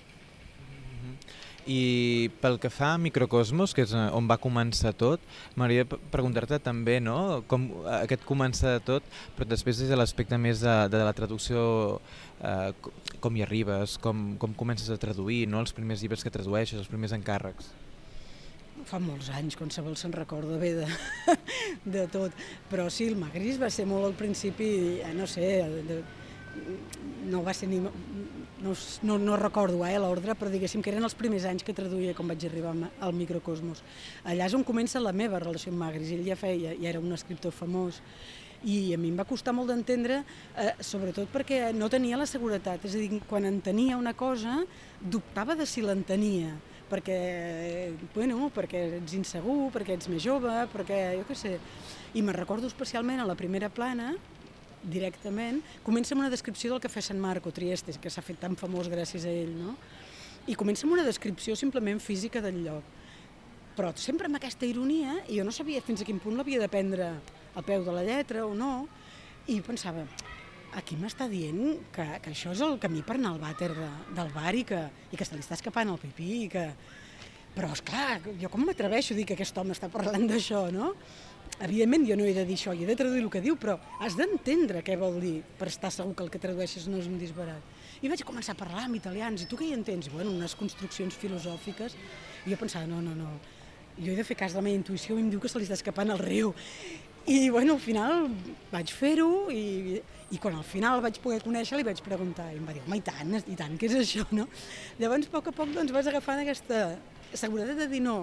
I 1.69 2.31
pel 2.41 2.55
que 2.57 2.71
fa 2.73 2.93
a 2.95 3.01
Microcosmos, 3.01 3.75
que 3.77 3.83
és 3.85 3.91
eh, 3.93 4.05
on 4.17 4.25
va 4.29 4.39
començar 4.41 4.93
tot, 4.97 5.21
m'agradaria 5.53 5.99
preguntar-te 6.09 6.57
també 6.65 6.97
no? 7.03 7.43
com 7.51 7.67
aquest 7.99 8.23
començar 8.25 8.77
de 8.77 8.85
tot, 8.87 9.11
però 9.37 9.49
després 9.51 9.83
des 9.83 9.91
de 9.91 9.99
l'aspecte 9.99 10.39
més 10.41 10.63
de, 10.65 10.77
de 10.89 11.03
la 11.05 11.13
traducció, 11.13 11.99
eh, 12.41 12.71
com 13.21 13.37
hi 13.37 13.45
arribes, 13.45 13.99
com, 14.01 14.33
com 14.41 14.55
comences 14.57 14.89
a 14.89 14.97
traduir, 14.97 15.45
no? 15.51 15.61
els 15.61 15.75
primers 15.75 16.01
llibres 16.01 16.25
que 16.25 16.33
tradueixes, 16.33 16.79
els 16.79 16.89
primers 16.89 17.13
encàrrecs 17.19 17.69
fa 18.87 18.99
molts 19.03 19.29
anys, 19.35 19.57
qualsevol 19.59 19.97
se'n 19.99 20.13
recorda 20.15 20.57
bé 20.61 20.73
de, 20.77 20.87
de 21.97 22.05
tot, 22.11 22.35
però 22.71 22.87
sí, 22.93 23.09
el 23.09 23.17
Magris 23.19 23.59
va 23.61 23.69
ser 23.73 23.87
molt 23.89 24.07
al 24.07 24.17
principi, 24.19 24.69
eh, 25.03 25.13
no 25.17 25.27
sé, 25.29 25.49
de, 25.87 26.01
no 27.29 27.43
va 27.43 27.53
ser 27.53 27.69
ni... 27.69 27.79
No, 28.59 28.73
no, 29.07 29.15
no 29.17 29.37
recordo 29.39 29.85
eh, 29.87 29.95
l'ordre, 30.01 30.33
però 30.35 30.51
diguéssim 30.51 30.81
que 30.83 30.91
eren 30.91 31.05
els 31.07 31.15
primers 31.15 31.45
anys 31.47 31.63
que 31.63 31.75
traduïa 31.75 32.11
quan 32.17 32.27
vaig 32.27 32.43
arribar 32.43 32.73
al 32.99 33.15
Microcosmos. 33.15 33.79
Allà 34.27 34.49
és 34.49 34.55
on 34.57 34.65
comença 34.67 34.99
la 34.99 35.15
meva 35.15 35.39
relació 35.39 35.71
amb 35.71 35.79
Magris, 35.85 36.11
ell 36.11 36.25
ja 36.27 36.35
feia, 36.35 36.73
ja 36.75 36.89
era 36.91 36.99
un 36.99 37.15
escriptor 37.15 37.55
famós, 37.55 38.01
i 38.67 38.91
a 38.91 38.97
mi 38.99 39.13
em 39.13 39.19
va 39.19 39.27
costar 39.27 39.53
molt 39.55 39.71
d'entendre, 39.71 40.23
eh, 40.59 40.73
sobretot 40.83 41.31
perquè 41.31 41.69
no 41.71 41.87
tenia 41.87 42.19
la 42.19 42.27
seguretat, 42.27 42.83
és 42.83 42.95
a 42.95 42.99
dir, 42.99 43.21
quan 43.29 43.47
entenia 43.47 43.97
una 43.97 44.13
cosa, 44.13 44.59
dubtava 44.99 45.55
de 45.55 45.67
si 45.69 45.85
l'entenia, 45.85 46.57
perquè, 46.89 47.93
bueno, 48.15 48.49
perquè 48.55 48.81
ets 48.99 49.15
insegur, 49.17 49.69
perquè 49.73 49.95
ets 49.95 50.09
més 50.11 50.23
jove, 50.25 50.51
perquè 50.73 50.99
jo 51.19 51.27
què 51.29 51.37
sé. 51.37 51.55
I 52.17 52.23
me'n 52.25 52.37
recordo 52.37 52.67
especialment 52.67 53.21
a 53.21 53.27
la 53.29 53.37
primera 53.39 53.69
plana, 53.69 54.13
directament, 54.83 55.59
comença 55.83 56.15
amb 56.15 56.23
una 56.23 56.31
descripció 56.31 56.71
del 56.71 56.81
cafè 56.83 57.03
Sant 57.03 57.19
Marco, 57.19 57.51
Trieste, 57.51 57.97
que 58.01 58.11
s'ha 58.11 58.23
fet 58.25 58.39
tan 58.41 58.55
famós 58.59 58.89
gràcies 58.91 59.27
a 59.27 59.33
ell, 59.33 59.51
no? 59.57 59.75
I 60.47 60.55
comença 60.57 60.87
amb 60.87 60.95
una 60.95 61.05
descripció 61.05 61.55
simplement 61.59 61.99
física 62.01 62.41
del 62.41 62.63
lloc. 62.63 62.95
Però 63.75 63.91
sempre 63.95 64.27
amb 64.27 64.39
aquesta 64.39 64.67
ironia, 64.67 65.19
i 65.27 65.37
jo 65.39 65.45
no 65.47 65.53
sabia 65.55 65.83
fins 65.85 66.01
a 66.01 66.07
quin 66.07 66.19
punt 66.19 66.39
l'havia 66.39 66.59
de 66.59 66.71
prendre 66.71 67.11
al 67.55 67.65
peu 67.67 67.83
de 67.83 67.93
la 67.95 68.03
lletra 68.07 68.45
o 68.47 68.55
no, 68.55 68.87
i 69.47 69.59
pensava, 69.65 70.05
aquí 70.77 70.97
m'està 70.99 71.27
dient 71.31 71.79
que, 71.93 72.05
que 72.23 72.31
això 72.33 72.53
és 72.53 72.61
el 72.65 72.77
camí 72.81 73.01
per 73.05 73.17
anar 73.17 73.33
al 73.33 73.41
vàter 73.41 73.69
de, 73.73 73.89
del 74.17 74.31
bar 74.35 74.53
i 74.55 74.63
que, 74.67 74.81
i 75.11 75.19
que 75.19 75.25
se 75.25 75.35
li 75.35 75.43
està 75.43 75.57
escapant 75.57 75.93
el 75.93 76.01
pipí 76.01 76.31
i 76.45 76.49
que... 76.51 76.65
Però, 77.49 77.71
és 77.73 77.81
clar, 77.81 78.19
jo 78.39 78.47
com 78.53 78.61
m'atreveixo 78.63 79.15
a 79.15 79.17
dir 79.17 79.25
que 79.27 79.33
aquest 79.35 79.57
home 79.57 79.73
està 79.73 79.89
parlant 79.91 80.27
d'això, 80.29 80.67
no? 80.71 80.91
Evidentment 81.65 82.05
jo 82.07 82.15
no 82.15 82.27
he 82.29 82.35
de 82.35 82.45
dir 82.47 82.55
això, 82.55 82.75
he 82.77 82.85
de 82.87 82.95
traduir 82.95 83.23
el 83.25 83.31
que 83.33 83.41
diu, 83.43 83.57
però 83.59 83.75
has 84.05 84.15
d'entendre 84.15 84.83
què 84.85 84.95
vol 85.01 85.17
dir 85.19 85.39
per 85.57 85.67
estar 85.67 85.89
segur 85.91 86.13
que 86.15 86.23
el 86.27 86.29
que 86.31 86.39
tradueixes 86.39 86.85
no 86.87 87.01
és 87.01 87.09
un 87.09 87.17
disbarat. 87.19 87.73
I 88.05 88.11
vaig 88.11 88.21
començar 88.23 88.53
a 88.53 88.59
parlar 88.61 88.85
amb 88.85 88.95
italians, 88.95 89.43
i 89.43 89.49
tu 89.49 89.57
què 89.59 89.65
hi 89.67 89.73
entens? 89.75 90.07
I, 90.07 90.13
bueno, 90.13 90.31
unes 90.37 90.55
construccions 90.55 91.17
filosòfiques, 91.19 91.97
i 92.45 92.53
jo 92.53 92.61
pensava, 92.61 92.87
no, 92.87 93.01
no, 93.03 93.17
no, 93.17 93.33
jo 93.97 94.13
he 94.13 94.15
de 94.15 94.23
fer 94.23 94.37
cas 94.39 94.53
de 94.53 94.61
la 94.61 94.67
meva 94.69 94.79
intuïció 94.79 95.17
i 95.17 95.25
em 95.25 95.33
diu 95.33 95.41
que 95.43 95.51
se 95.51 95.59
li 95.59 95.67
està 95.67 95.75
escapant 95.75 96.13
el 96.13 96.21
riu. 96.21 96.53
I 97.27 97.49
bueno, 97.51 97.75
al 97.75 97.83
final 97.83 98.29
vaig 98.71 98.93
fer-ho 98.95 99.49
i, 99.51 99.99
i 100.31 100.39
quan 100.41 100.55
al 100.57 100.65
final 100.67 100.99
el 100.99 101.05
vaig 101.05 101.19
poder 101.23 101.39
conèixer 101.43 101.79
li 101.79 101.87
vaig 101.87 102.01
preguntar 102.05 102.49
i 102.53 102.59
em 102.59 102.67
va 102.67 102.75
dir, 102.75 102.83
home, 102.85 102.99
i 102.99 103.05
tant, 103.05 103.35
i 103.39 103.57
tant, 103.57 103.77
què 103.79 103.89
és 103.89 103.97
això, 104.01 104.25
no? 104.35 104.47
Llavors, 104.99 105.29
a 105.29 105.35
poc 105.35 105.49
a 105.49 105.55
poc, 105.55 105.73
doncs, 105.75 105.93
vas 105.95 106.09
agafant 106.11 106.43
aquesta 106.43 106.83
seguretat 107.33 107.83
de 107.83 107.89
dir 107.91 108.01
no, 108.05 108.21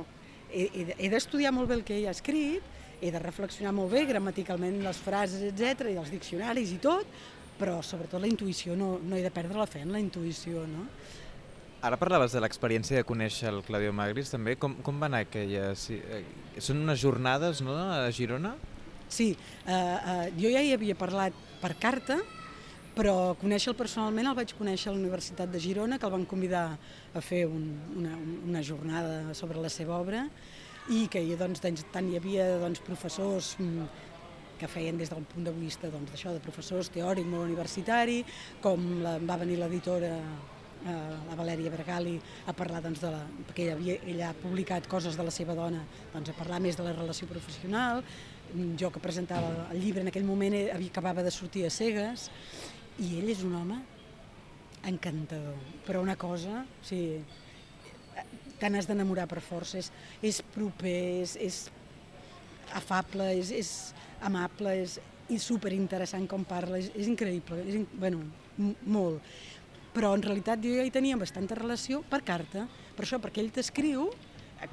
he, 0.50 0.68
he, 0.96 1.10
d'estudiar 1.10 1.52
molt 1.54 1.70
bé 1.70 1.80
el 1.80 1.84
que 1.86 1.98
ell 1.98 2.08
ha 2.10 2.16
escrit 2.16 2.74
he 3.00 3.10
de 3.12 3.20
reflexionar 3.20 3.74
molt 3.76 3.92
bé 3.92 4.06
gramaticalment 4.08 4.80
les 4.84 4.98
frases, 5.04 5.42
etc 5.50 5.90
i 5.92 5.98
els 6.00 6.12
diccionaris 6.12 6.72
i 6.72 6.80
tot, 6.82 7.18
però 7.60 7.80
sobretot 7.84 8.22
la 8.22 8.30
intuïció, 8.30 8.76
no, 8.76 8.96
no 9.02 9.16
he 9.16 9.24
de 9.24 9.32
perdre 9.32 9.58
la 9.60 9.68
fe 9.68 9.82
en 9.84 9.92
la 9.92 10.00
intuïció, 10.00 10.64
no? 10.70 10.86
Ara 11.84 11.98
parlaves 12.00 12.32
de 12.32 12.40
l'experiència 12.40 12.96
de 12.98 13.06
conèixer 13.06 13.50
el 13.50 13.60
Claudio 13.66 13.92
Magris, 13.94 14.32
també. 14.32 14.56
Com, 14.58 14.78
com 14.82 14.96
va 15.00 15.10
anar 15.10 15.20
aquella... 15.26 15.68
Sí, 15.78 15.98
eh, 16.00 16.22
són 16.58 16.80
unes 16.82 16.98
jornades, 17.02 17.60
no?, 17.64 17.76
a 17.76 18.08
Girona? 18.16 18.54
Sí, 19.12 19.28
eh, 19.68 19.74
eh, 19.76 20.32
jo 20.40 20.50
ja 20.50 20.64
hi 20.64 20.72
havia 20.74 20.96
parlat 20.98 21.36
per 21.60 21.74
carta, 21.80 22.18
però 22.96 23.36
conèixer-lo 23.40 23.76
personalment 23.76 24.30
el 24.30 24.36
vaig 24.38 24.54
conèixer 24.56 24.88
a 24.90 24.94
la 24.94 25.00
Universitat 25.02 25.50
de 25.52 25.60
Girona, 25.60 25.98
que 26.00 26.08
el 26.08 26.14
van 26.14 26.24
convidar 26.28 26.66
a 27.12 27.22
fer 27.24 27.44
un, 27.46 27.66
una, 27.98 28.16
una 28.48 28.62
jornada 28.64 29.34
sobre 29.36 29.60
la 29.60 29.72
seva 29.72 29.98
obra 30.00 30.24
i 30.88 31.06
que 31.10 31.20
hi, 31.20 31.34
doncs, 31.36 31.60
tant 31.62 32.08
hi 32.08 32.16
havia 32.16 32.46
doncs, 32.62 32.80
professors 32.86 33.56
mm, 33.60 33.88
que 34.56 34.68
feien 34.70 34.96
des 34.96 35.10
del 35.12 35.24
punt 35.28 35.44
de 35.44 35.52
vista 35.52 35.90
doncs, 35.92 36.12
d'això 36.14 36.32
de 36.32 36.40
professors 36.40 36.88
teòric 36.94 37.26
molt 37.28 37.44
universitari, 37.44 38.22
com 38.64 38.86
la, 39.04 39.18
va 39.20 39.36
venir 39.42 39.58
l'editora 39.60 40.14
eh, 40.84 40.94
la 41.28 41.36
Valèria 41.38 41.72
Bergali 41.72 42.16
a 42.46 42.54
parlar 42.56 42.82
doncs, 42.84 43.00
de 43.02 43.10
la, 43.12 43.22
perquè 43.48 43.66
ella, 43.66 43.76
havia, 43.78 43.98
ella 44.04 44.30
ha 44.30 44.38
publicat 44.38 44.88
coses 44.90 45.16
de 45.16 45.26
la 45.26 45.34
seva 45.34 45.56
dona, 45.58 45.82
doncs, 46.12 46.30
a 46.30 46.38
parlar 46.38 46.60
més 46.64 46.78
de 46.78 46.86
la 46.86 46.94
relació 46.96 47.28
professional, 47.30 48.04
jo 48.78 48.92
que 48.94 49.02
presentava 49.02 49.66
el 49.72 49.80
llibre 49.82 50.04
en 50.04 50.12
aquell 50.12 50.26
moment 50.26 50.54
eh, 50.54 50.68
havia, 50.74 50.92
acabava 50.92 51.24
de 51.26 51.32
sortir 51.34 51.66
a 51.66 51.72
cegues 51.72 52.28
i 53.02 53.16
ell 53.18 53.32
és 53.32 53.42
un 53.46 53.56
home 53.58 53.80
encantador, 54.86 55.56
però 55.86 56.02
una 56.04 56.14
cosa, 56.16 56.62
o 56.62 56.86
sigui, 56.86 57.24
te 58.60 58.70
n'has 58.70 58.86
d'enamorar 58.88 59.26
per 59.28 59.42
força, 59.44 59.80
és, 59.80 59.90
és 60.24 60.38
proper, 60.54 60.96
és, 61.24 61.34
és 61.42 61.58
afable, 62.78 63.32
és, 63.36 63.50
és 63.52 63.72
amable, 64.24 64.76
és, 64.84 64.96
és 65.32 65.42
superinteressant 65.42 66.28
com 66.30 66.46
parla, 66.46 66.78
és, 66.78 66.92
és 66.94 67.10
increïble, 67.10 67.58
és, 67.66 67.82
bueno, 67.98 68.22
molt 68.86 69.20
però 69.96 70.12
en 70.12 70.24
realitat 70.24 70.60
jo 70.60 70.74
ja 70.76 70.84
hi 70.84 70.92
tenia 70.92 71.16
bastanta 71.16 71.56
relació 71.56 72.02
per 72.10 72.20
carta, 72.26 72.66
per 72.96 73.06
això, 73.06 73.16
perquè 73.22 73.40
ell 73.40 73.52
t'escriu, 73.54 74.10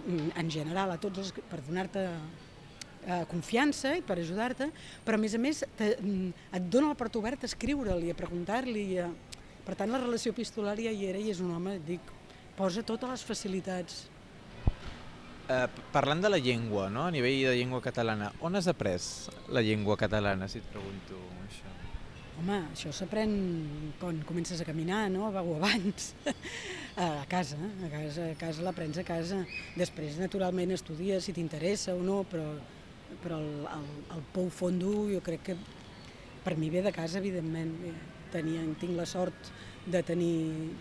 en 0.04 0.50
general, 0.52 0.92
a 0.92 1.00
tots 1.00 1.22
els, 1.22 1.32
per 1.48 1.62
donar-te 1.64 2.04
eh, 2.04 3.24
confiança 3.32 3.94
i 3.96 4.04
per 4.04 4.18
ajudar-te, 4.20 4.68
però 5.06 5.16
a 5.16 5.22
més 5.22 5.36
a 5.36 5.40
més 5.40 5.64
te, 5.80 5.94
mm, 5.96 6.48
et 6.60 6.68
dona 6.72 6.92
la 6.92 7.00
porta 7.00 7.20
oberta 7.20 7.48
a 7.48 7.52
escriure-li, 7.52 8.12
a 8.12 8.20
preguntar-li. 8.20 8.88
A... 9.00 9.08
Per 9.64 9.78
tant, 9.80 9.92
la 9.92 10.02
relació 10.02 10.34
epistolària 10.36 10.92
hi 10.92 11.06
era 11.08 11.20
i 11.20 11.32
és 11.32 11.40
un 11.40 11.54
home, 11.56 11.78
dic, 11.88 12.12
posa 12.58 12.84
totes 12.84 13.16
les 13.16 13.24
facilitats. 13.24 14.02
Eh, 15.48 15.68
parlant 15.92 16.20
de 16.24 16.32
la 16.32 16.40
llengua, 16.40 16.90
no? 16.92 17.08
a 17.08 17.12
nivell 17.16 17.46
de 17.48 17.56
llengua 17.60 17.80
catalana, 17.84 18.32
on 18.42 18.56
has 18.60 18.68
après 18.68 19.30
la 19.52 19.64
llengua 19.64 19.96
catalana, 20.00 20.48
si 20.52 20.60
et 20.60 20.68
pregunto 20.72 21.20
això? 21.48 21.72
Home, 22.42 22.56
això 22.74 22.90
s'aprèn 22.90 23.34
quan 24.02 24.18
comences 24.26 24.62
a 24.62 24.66
caminar, 24.66 25.06
no? 25.14 25.28
O 25.30 25.56
abans. 25.56 26.14
a 26.98 27.26
casa, 27.30 27.58
a 27.58 27.90
casa, 27.92 28.30
a 28.32 28.38
casa 28.40 28.66
l'aprens 28.66 28.98
a 28.98 29.06
casa. 29.06 29.44
Després, 29.78 30.18
naturalment, 30.22 30.74
estudies 30.74 31.28
si 31.28 31.36
t'interessa 31.36 31.94
o 31.94 32.02
no, 32.02 32.24
però, 32.30 32.48
però 33.22 33.38
el, 33.38 33.68
el, 33.78 33.86
el 34.18 34.26
pou 34.34 34.50
fondo 34.50 35.06
jo 35.12 35.22
crec 35.26 35.46
que 35.52 35.58
per 36.44 36.58
mi 36.58 36.72
ve 36.74 36.82
de 36.82 36.92
casa, 36.96 37.22
evidentment. 37.22 37.78
Tenia, 38.34 38.66
tinc 38.82 38.98
la 38.98 39.06
sort 39.06 39.54
de 39.86 40.02
tenir 40.02 40.74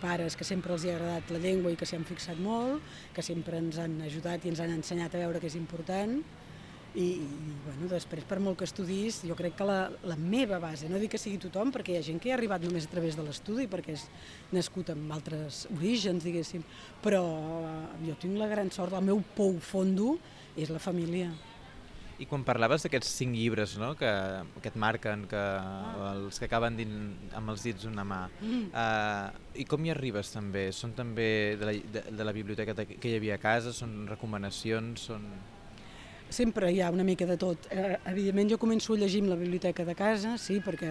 pares 0.00 0.36
que 0.38 0.46
sempre 0.46 0.70
els 0.72 0.84
hi 0.86 0.92
ha 0.92 0.96
agradat 1.00 1.32
la 1.34 1.40
llengua 1.42 1.72
i 1.72 1.76
que 1.76 1.88
s'hi 1.88 1.96
han 1.98 2.06
fixat 2.06 2.38
molt, 2.40 2.78
que 3.12 3.24
sempre 3.26 3.58
ens 3.58 3.80
han 3.82 3.98
ajudat 4.06 4.44
i 4.46 4.52
ens 4.52 4.62
han 4.62 4.72
ensenyat 4.76 5.16
a 5.16 5.24
veure 5.24 5.42
que 5.42 5.50
és 5.50 5.58
important, 5.58 6.20
i, 6.96 7.06
i 7.20 7.54
bueno, 7.64 7.88
després 7.90 8.24
per 8.28 8.38
molt 8.40 8.58
que 8.60 8.66
estudis 8.68 9.20
jo 9.28 9.36
crec 9.38 9.56
que 9.58 9.66
la, 9.68 9.80
la 10.08 10.16
meva 10.16 10.58
base, 10.62 10.88
no 10.88 11.00
dic 11.00 11.14
que 11.14 11.20
sigui 11.20 11.40
tothom 11.42 11.72
perquè 11.74 11.94
hi 11.94 11.98
ha 12.00 12.06
gent 12.06 12.20
que 12.22 12.30
hi 12.30 12.34
ha 12.34 12.38
arribat 12.38 12.64
només 12.64 12.88
a 12.88 12.92
través 12.92 13.18
de 13.18 13.24
l'estudi 13.26 13.68
perquè 13.70 13.96
és 13.96 14.06
nascut 14.56 14.94
amb 14.94 15.12
altres 15.16 15.66
orígens 15.76 16.24
diguéssim, 16.24 16.64
però 17.04 17.22
jo 18.06 18.16
tinc 18.22 18.40
la 18.40 18.48
gran 18.48 18.72
sort, 18.72 18.96
el 18.96 19.04
meu 19.04 19.20
pou 19.36 19.58
fondo 19.60 20.16
és 20.56 20.72
la 20.72 20.80
família. 20.80 21.28
I 22.16 22.24
quan 22.24 22.46
parlaves 22.48 22.86
d'aquests 22.86 23.10
cinc 23.18 23.36
llibres 23.36 23.74
no? 23.76 23.90
que, 24.00 24.08
que 24.64 24.70
et 24.70 24.76
marquen, 24.80 25.26
que, 25.28 25.36
ah. 25.36 26.14
els 26.14 26.40
que 26.40 26.48
acaben 26.48 26.78
din, 26.78 26.94
amb 27.36 27.52
els 27.52 27.66
dits 27.66 27.84
d'una 27.84 28.06
mà, 28.08 28.22
mm. 28.40 28.70
uh, 28.72 29.58
i 29.60 29.66
com 29.68 29.84
hi 29.84 29.92
arribes 29.92 30.32
també? 30.32 30.70
Són 30.72 30.96
també 30.96 31.28
de 31.60 31.68
la, 31.68 31.74
de, 31.98 32.04
de 32.16 32.24
la 32.24 32.32
biblioteca 32.32 32.72
que 32.72 33.10
hi 33.10 33.18
havia 33.18 33.36
a 33.36 33.42
casa? 33.42 33.74
Són 33.76 34.06
recomanacions? 34.08 35.10
Són 35.10 35.28
sempre 36.30 36.72
hi 36.72 36.80
ha 36.80 36.90
una 36.90 37.04
mica 37.04 37.26
de 37.26 37.36
tot. 37.36 37.68
Eh, 37.70 37.96
evidentment 38.10 38.50
jo 38.50 38.58
començo 38.58 38.94
a 38.94 39.00
llegir 39.00 39.22
amb 39.22 39.32
la 39.32 39.38
biblioteca 39.40 39.84
de 39.84 39.94
casa, 39.94 40.36
sí, 40.40 40.58
perquè 40.64 40.90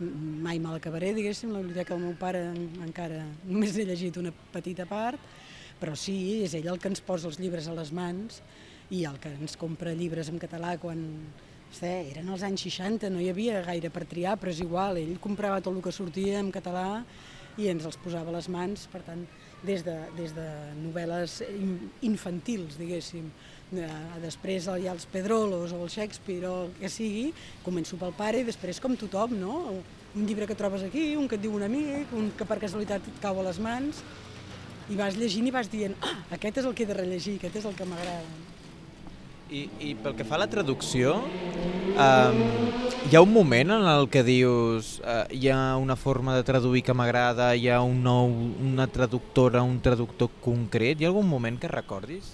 mai 0.00 0.58
me 0.58 0.72
l'acabaré, 0.72 1.12
diguéssim, 1.14 1.52
la 1.52 1.62
biblioteca 1.62 1.94
del 1.94 2.04
meu 2.04 2.14
pare 2.18 2.42
encara 2.84 3.22
només 3.46 3.76
he 3.78 3.86
llegit 3.86 4.18
una 4.20 4.32
petita 4.52 4.86
part, 4.90 5.20
però 5.80 5.94
sí, 5.98 6.42
és 6.44 6.54
ell 6.54 6.68
el 6.70 6.80
que 6.82 6.90
ens 6.90 7.02
posa 7.04 7.28
els 7.30 7.40
llibres 7.40 7.68
a 7.68 7.74
les 7.76 7.92
mans 7.94 8.40
i 8.90 9.04
el 9.08 9.18
que 9.22 9.32
ens 9.32 9.56
compra 9.60 9.94
llibres 9.94 10.30
en 10.32 10.40
català 10.42 10.76
quan... 10.78 11.04
Sé, 11.74 11.88
eren 12.06 12.28
els 12.30 12.44
anys 12.46 12.62
60, 12.68 13.08
no 13.10 13.18
hi 13.18 13.32
havia 13.32 13.58
gaire 13.66 13.88
per 13.90 14.04
triar, 14.06 14.36
però 14.38 14.52
és 14.52 14.60
igual, 14.62 15.00
ell 15.00 15.16
comprava 15.18 15.56
tot 15.58 15.74
el 15.74 15.82
que 15.82 15.90
sortia 15.90 16.38
en 16.38 16.52
català 16.54 17.00
i 17.58 17.66
ens 17.66 17.82
els 17.88 17.98
posava 17.98 18.30
a 18.30 18.34
les 18.36 18.46
mans, 18.46 18.84
per 18.92 19.00
tant, 19.02 19.24
des 19.66 19.82
de, 19.82 19.96
des 20.14 20.36
de 20.36 20.44
novel·les 20.84 21.40
infantils, 22.06 22.78
diguéssim, 22.78 23.26
després 24.22 24.68
hi 24.68 24.88
ha 24.88 24.94
els 24.94 25.06
Pedrolos 25.10 25.72
o 25.72 25.82
el 25.84 25.90
Shakespeare 25.92 26.48
o 26.48 26.54
el 26.64 26.72
que 26.78 26.90
sigui, 26.92 27.28
començo 27.64 27.98
pel 28.00 28.14
pare 28.16 28.42
i 28.42 28.48
després 28.48 28.80
com 28.82 28.96
tothom, 28.98 29.36
no? 29.40 29.60
Un 30.14 30.28
llibre 30.28 30.46
que 30.46 30.56
trobes 30.58 30.84
aquí, 30.86 31.14
un 31.18 31.26
que 31.28 31.38
et 31.38 31.42
diu 31.42 31.54
un 31.56 31.66
amic, 31.66 32.12
un 32.14 32.30
que 32.38 32.46
per 32.46 32.60
casualitat 32.62 33.06
et 33.10 33.20
cau 33.22 33.40
a 33.40 33.46
les 33.48 33.58
mans, 33.58 34.02
i 34.90 34.98
vas 34.98 35.16
llegint 35.16 35.48
i 35.48 35.52
vas 35.54 35.70
dient, 35.72 35.94
ah, 36.04 36.18
aquest 36.36 36.60
és 36.60 36.66
el 36.68 36.74
que 36.76 36.84
he 36.84 36.90
de 36.90 36.98
rellegir, 36.98 37.38
aquest 37.38 37.62
és 37.62 37.68
el 37.70 37.76
que 37.78 37.86
m'agrada. 37.88 38.52
I, 39.54 39.66
I 39.80 39.90
pel 40.00 40.14
que 40.16 40.24
fa 40.26 40.38
a 40.38 40.42
la 40.44 40.48
traducció, 40.50 41.18
um, 41.20 42.38
hi 43.04 43.16
ha 43.16 43.20
un 43.24 43.32
moment 43.32 43.74
en 43.76 43.84
el 43.90 44.08
que 44.12 44.22
dius 44.24 44.98
uh, 45.04 45.26
hi 45.30 45.50
ha 45.52 45.76
una 45.76 45.96
forma 46.00 46.36
de 46.36 46.46
traduir 46.48 46.82
que 46.86 46.96
m'agrada, 46.96 47.50
hi 47.54 47.68
ha 47.68 47.82
un 47.84 48.00
nou, 48.04 48.32
una 48.64 48.88
traductora, 48.88 49.62
un 49.62 49.76
traductor 49.84 50.32
concret, 50.44 51.00
hi 51.00 51.06
ha 51.06 51.12
algun 51.12 51.28
moment 51.28 51.60
que 51.60 51.68
recordis? 51.68 52.32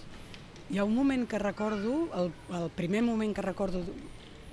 Hi 0.70 0.78
ha 0.78 0.84
un 0.84 0.94
moment 0.94 1.24
que 1.26 1.36
recordo, 1.36 1.92
el, 2.14 2.28
el 2.54 2.68
primer 2.70 3.00
moment 3.02 3.32
que 3.34 3.42
recordo, 3.42 3.80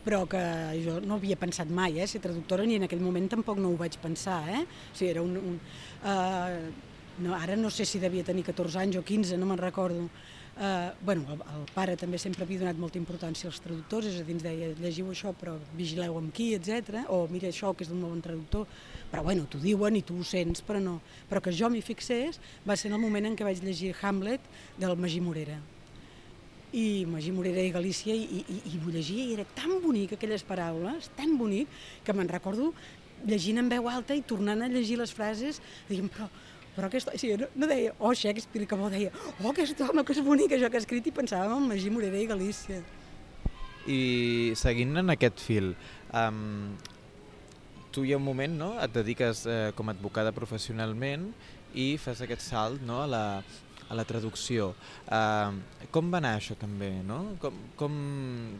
però 0.01 0.24
que 0.25 0.39
jo 0.81 0.95
no 1.05 1.19
havia 1.19 1.36
pensat 1.38 1.69
mai, 1.69 2.00
eh, 2.01 2.07
ser 2.09 2.24
traductora, 2.24 2.65
ni 2.65 2.79
en 2.79 2.88
aquell 2.88 3.03
moment 3.05 3.27
tampoc 3.29 3.59
no 3.62 3.69
ho 3.69 3.77
vaig 3.77 4.00
pensar, 4.01 4.39
eh? 4.50 4.63
O 4.65 4.95
sigui, 4.97 5.12
era 5.12 5.21
un... 5.21 5.36
un 5.38 5.59
uh, 6.01 6.95
no, 7.21 7.36
ara 7.38 7.53
no 7.57 7.69
sé 7.69 7.86
si 7.86 8.01
devia 8.01 8.25
tenir 8.25 8.47
14 8.47 8.81
anys 8.81 8.97
o 8.97 9.03
15, 9.05 9.38
no 9.38 9.45
me'n 9.45 9.62
recordo. 9.62 10.07
Uh, 10.57 10.89
bueno, 11.05 11.21
el, 11.36 11.45
el 11.53 11.69
pare 11.75 11.93
també 12.01 12.17
sempre 12.17 12.47
havia 12.47 12.63
donat 12.63 12.81
molta 12.81 12.97
importància 12.97 13.51
als 13.51 13.62
traductors, 13.62 14.09
és 14.09 14.17
a 14.17 14.25
dir, 14.25 14.39
ens 14.39 14.50
deia, 14.50 14.74
llegiu 14.81 15.13
això, 15.13 15.38
però 15.38 15.53
vigileu 15.77 16.17
amb 16.17 16.33
qui, 16.33 16.50
etc. 16.57 17.05
O 17.13 17.27
mira 17.29 17.53
això, 17.53 17.75
que 17.77 17.86
és 17.86 17.93
d'un 17.93 18.01
bon 18.01 18.25
traductor. 18.25 18.65
Però 19.13 19.21
bueno, 19.29 19.45
t'ho 19.45 19.62
diuen 19.62 20.01
i 20.01 20.05
tu 20.05 20.17
ho 20.17 20.25
sents, 20.25 20.65
però 20.65 20.81
no. 20.81 20.97
Però 21.29 21.45
que 21.45 21.53
jo 21.53 21.69
m'hi 21.69 21.86
fixés 21.86 22.41
va 22.65 22.74
ser 22.74 22.89
en 22.89 22.97
el 22.97 23.05
moment 23.05 23.29
en 23.29 23.38
què 23.38 23.45
vaig 23.45 23.62
llegir 23.62 23.93
Hamlet 24.01 24.53
del 24.81 24.97
Magí 24.97 25.21
Morera 25.21 25.62
i 26.74 27.05
Magí 27.07 27.31
Morera 27.31 27.63
i 27.63 27.71
Galícia 27.71 28.15
i, 28.15 28.43
i, 28.43 28.59
i 28.74 28.79
ho 28.81 28.91
llegia 28.91 29.24
i 29.24 29.33
era 29.38 29.45
tan 29.55 29.77
bonic 29.83 30.15
aquelles 30.17 30.43
paraules, 30.43 31.09
tan 31.15 31.38
bonic, 31.39 31.71
que 32.03 32.15
me'n 32.15 32.27
recordo 32.27 32.74
llegint 33.25 33.62
en 33.62 33.69
veu 33.71 33.88
alta 33.89 34.15
i 34.17 34.21
tornant 34.21 34.62
a 34.62 34.69
llegir 34.71 34.97
les 35.00 35.13
frases, 35.15 35.62
dient, 35.88 36.09
però, 36.12 36.27
però 36.75 36.89
aquest, 36.91 37.13
sí, 37.17 37.31
no, 37.39 37.47
no 37.55 37.69
deia, 37.69 37.95
oh, 38.00 38.13
Shakespeare, 38.13 38.67
que 38.67 38.77
bo, 38.77 38.91
deia, 38.93 39.13
oh, 39.39 39.53
aquest 39.53 39.79
home, 39.88 40.03
que 40.05 40.13
és 40.13 40.21
bonic 40.25 40.53
això 40.57 40.69
que 40.69 40.79
ha 40.79 40.83
escrit, 40.83 41.07
i 41.07 41.15
pensàvem 41.15 41.55
en 41.55 41.71
Magí 41.71 41.93
Morera 41.93 42.19
i 42.19 42.27
Galícia. 42.29 42.83
I 43.88 44.01
seguint 44.59 45.00
en 45.00 45.15
aquest 45.15 45.39
fil, 45.39 45.71
um, 46.12 46.75
tu 47.95 48.03
hi 48.03 48.12
ha 48.13 48.19
un 48.19 48.27
moment, 48.27 48.59
no?, 48.59 48.74
et 48.83 48.91
dediques 48.93 49.45
eh, 49.47 49.71
com 49.77 49.88
a 49.88 49.95
advocada 49.95 50.36
professionalment 50.36 51.31
i 51.74 51.95
fas 52.01 52.21
aquest 52.21 52.43
salt 52.45 52.83
no, 52.86 53.00
a, 53.05 53.07
la, 53.09 53.24
a 53.89 53.96
la 53.96 54.06
traducció. 54.08 54.74
Uh, 55.08 55.88
com 55.94 56.12
va 56.12 56.22
anar 56.22 56.36
això 56.38 56.58
també, 56.60 56.91
no? 57.08 57.22
Com, 57.41 57.60
com, 57.79 57.98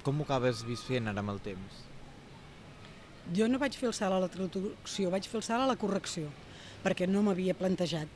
com 0.06 0.22
ho 0.22 0.28
acabes 0.28 0.64
fent 0.86 1.12
ara 1.12 1.24
amb 1.24 1.36
el 1.36 1.42
temps? 1.46 1.84
Jo 3.36 3.50
no 3.52 3.60
vaig 3.60 3.76
fer 3.76 3.90
el 3.90 3.96
salt 3.96 4.16
a 4.16 4.22
la 4.24 4.32
traducció, 4.32 5.12
vaig 5.12 5.28
fer 5.28 5.42
el 5.42 5.44
salt 5.44 5.66
a 5.66 5.68
la 5.68 5.76
correcció, 5.80 6.30
perquè 6.84 7.10
no 7.10 7.26
m'havia 7.26 7.58
plantejat 7.60 8.08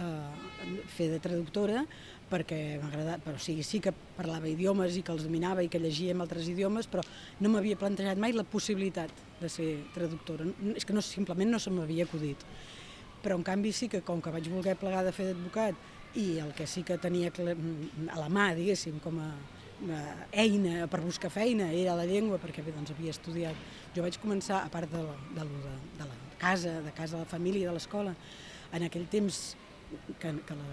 uh, 0.00 0.76
fer 0.96 1.10
de 1.12 1.18
traductora, 1.20 1.84
perquè 2.30 2.78
m'agrada, 2.82 3.18
però 3.22 3.38
sí, 3.38 3.58
sí 3.62 3.78
que 3.82 3.92
parlava 4.16 4.48
idiomes 4.50 4.96
i 4.96 5.02
que 5.06 5.12
els 5.14 5.26
dominava 5.26 5.62
i 5.62 5.68
que 5.70 5.78
llegia 5.78 6.14
en 6.14 6.24
altres 6.24 6.48
idiomes, 6.50 6.88
però 6.90 7.04
no 7.40 7.52
m'havia 7.52 7.78
plantejat 7.78 8.18
mai 8.18 8.34
la 8.34 8.46
possibilitat 8.48 9.12
de 9.40 9.50
ser 9.52 9.68
traductora. 9.94 10.48
És 10.74 10.88
que 10.88 10.96
no, 10.96 11.04
simplement 11.04 11.52
no 11.52 11.60
se 11.62 11.70
m'havia 11.70 12.08
acudit. 12.08 12.42
Però 13.22 13.36
en 13.38 13.44
canvi 13.46 13.72
sí 13.74 13.90
que 13.92 14.02
com 14.06 14.20
que 14.22 14.32
vaig 14.32 14.48
voler 14.50 14.76
plegar 14.80 15.04
de 15.06 15.12
fer 15.14 15.28
d'advocat 15.30 15.78
i 16.16 16.38
el 16.40 16.52
que 16.56 16.66
sí 16.66 16.82
que 16.86 16.96
tenia 16.98 17.30
a 17.30 18.18
la 18.18 18.28
mà, 18.32 18.48
diguéssim, 18.56 18.98
com 19.04 19.20
a, 19.20 19.28
eh, 19.84 20.42
eina 20.46 20.86
per 20.88 21.02
buscar 21.04 21.30
feina 21.30 21.68
era 21.72 21.96
la 21.98 22.06
llengua, 22.08 22.40
perquè 22.40 22.64
bé, 22.64 22.72
doncs 22.72 22.94
havia 22.94 23.12
estudiat. 23.12 23.54
Jo 23.94 24.04
vaig 24.04 24.18
començar, 24.22 24.62
a 24.64 24.72
part 24.72 24.90
de, 24.92 25.02
la, 25.04 25.16
de, 25.36 25.44
de, 25.44 25.76
de 26.00 26.08
la 26.08 26.18
casa, 26.40 26.80
de 26.82 26.92
casa 26.96 27.18
de 27.18 27.24
la 27.24 27.30
família, 27.30 27.68
de 27.68 27.76
l'escola, 27.76 28.14
en 28.72 28.86
aquell 28.88 29.06
temps 29.12 29.56
que, 30.20 30.32
que 30.46 30.56
la, 30.56 30.68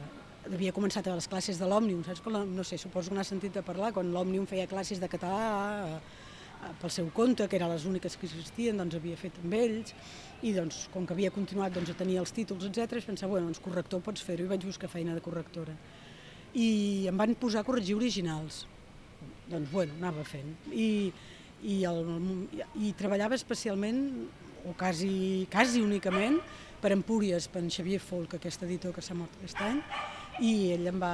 havia 0.52 0.74
començat 0.76 1.08
a 1.08 1.16
les 1.16 1.28
classes 1.32 1.60
de 1.60 1.68
l'Òmnium, 1.70 2.04
saps? 2.08 2.24
Com 2.24 2.36
la, 2.36 2.44
no 2.48 2.66
sé, 2.68 2.80
suposo 2.82 3.12
que 3.12 3.20
n'ha 3.20 3.28
sentit 3.28 3.58
a 3.60 3.66
parlar, 3.66 3.94
quan 3.96 4.12
l'Òmnium 4.16 4.48
feia 4.50 4.68
classes 4.72 5.00
de 5.04 5.12
català 5.12 6.00
pel 6.82 6.92
seu 6.94 7.10
compte, 7.16 7.48
que 7.50 7.60
eren 7.60 7.72
les 7.72 7.88
úniques 7.90 8.18
que 8.20 8.28
existien, 8.30 8.78
doncs 8.80 9.00
havia 9.00 9.20
fet 9.20 9.40
amb 9.44 9.58
ells, 9.58 9.96
i 10.44 10.52
doncs, 10.56 10.88
com 10.94 11.08
que 11.08 11.16
havia 11.16 11.32
continuat 11.32 11.76
doncs, 11.76 11.94
a 11.94 11.98
tenir 12.00 12.20
els 12.22 12.36
títols, 12.36 12.68
etc, 12.68 13.00
es 13.00 13.08
pensava, 13.08 13.36
bueno, 13.36 13.48
doncs 13.52 13.64
corrector 13.64 14.04
pots 14.04 14.24
fer-ho, 14.26 14.46
i 14.46 14.52
vaig 14.52 14.66
buscar 14.68 14.92
feina 14.92 15.16
de 15.16 15.24
correctora. 15.24 15.76
I 16.54 17.08
em 17.10 17.18
van 17.18 17.34
posar 17.40 17.64
a 17.64 17.68
corregir 17.68 17.96
originals 17.98 18.66
doncs 19.50 19.72
bueno, 19.72 19.94
anava 20.00 20.24
fent. 20.28 20.54
I, 20.72 21.12
i, 21.64 21.80
el, 21.88 22.04
i 22.80 22.94
treballava 23.00 23.38
especialment, 23.38 24.04
o 24.64 24.76
quasi, 24.80 25.48
quasi 25.52 25.84
únicament, 25.84 26.40
per 26.84 26.94
Empúries, 26.96 27.48
per 27.52 27.64
en 27.64 27.72
Xavier 27.72 28.02
Folk, 28.04 28.38
aquest 28.38 28.64
editor 28.68 28.96
que 28.96 29.04
s'ha 29.04 29.16
mort 29.16 29.36
aquest 29.40 29.60
any, 29.64 29.80
i 30.42 30.54
ell 30.74 30.88
em 30.90 30.98
va 31.02 31.14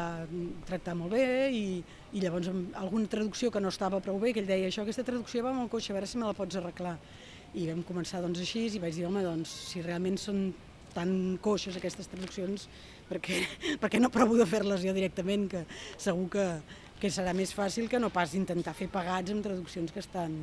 tractar 0.68 0.96
molt 0.96 1.12
bé 1.12 1.50
i, 1.52 1.64
i 2.16 2.22
llavors 2.24 2.48
alguna 2.80 3.10
traducció 3.12 3.52
que 3.52 3.60
no 3.60 3.72
estava 3.74 4.00
prou 4.04 4.20
bé, 4.22 4.32
que 4.34 4.44
ell 4.44 4.48
deia 4.48 4.70
això, 4.70 4.86
aquesta 4.86 5.04
traducció 5.04 5.44
va 5.44 5.52
molt 5.56 5.72
coixa, 5.74 5.92
a 5.92 5.98
veure 5.98 6.08
si 6.08 6.22
me 6.22 6.30
la 6.30 6.38
pots 6.38 6.60
arreglar. 6.60 6.96
I 7.58 7.66
vam 7.68 7.82
començar 7.84 8.22
doncs 8.24 8.40
així 8.44 8.68
i 8.70 8.82
vaig 8.82 8.96
dir, 8.96 9.08
home, 9.10 9.24
doncs, 9.26 9.52
si 9.72 9.84
realment 9.84 10.20
són 10.22 10.50
tan 10.94 11.12
coixes 11.44 11.76
aquestes 11.78 12.08
traduccions, 12.12 12.68
perquè, 13.10 13.42
perquè 13.82 14.00
no 14.00 14.14
provo 14.14 14.38
de 14.40 14.48
fer-les 14.50 14.86
jo 14.86 14.96
directament, 14.96 15.50
que 15.52 15.66
segur 15.98 16.30
que, 16.38 16.48
que 17.02 17.12
serà 17.12 17.34
més 17.36 17.52
fàcil 17.56 17.90
que 17.92 18.00
no 18.00 18.14
pas 18.14 18.38
intentar 18.38 18.76
fer 18.78 18.88
pagats 18.94 19.34
amb 19.34 19.44
traduccions 19.46 19.92
que 19.92 20.04
estan 20.04 20.38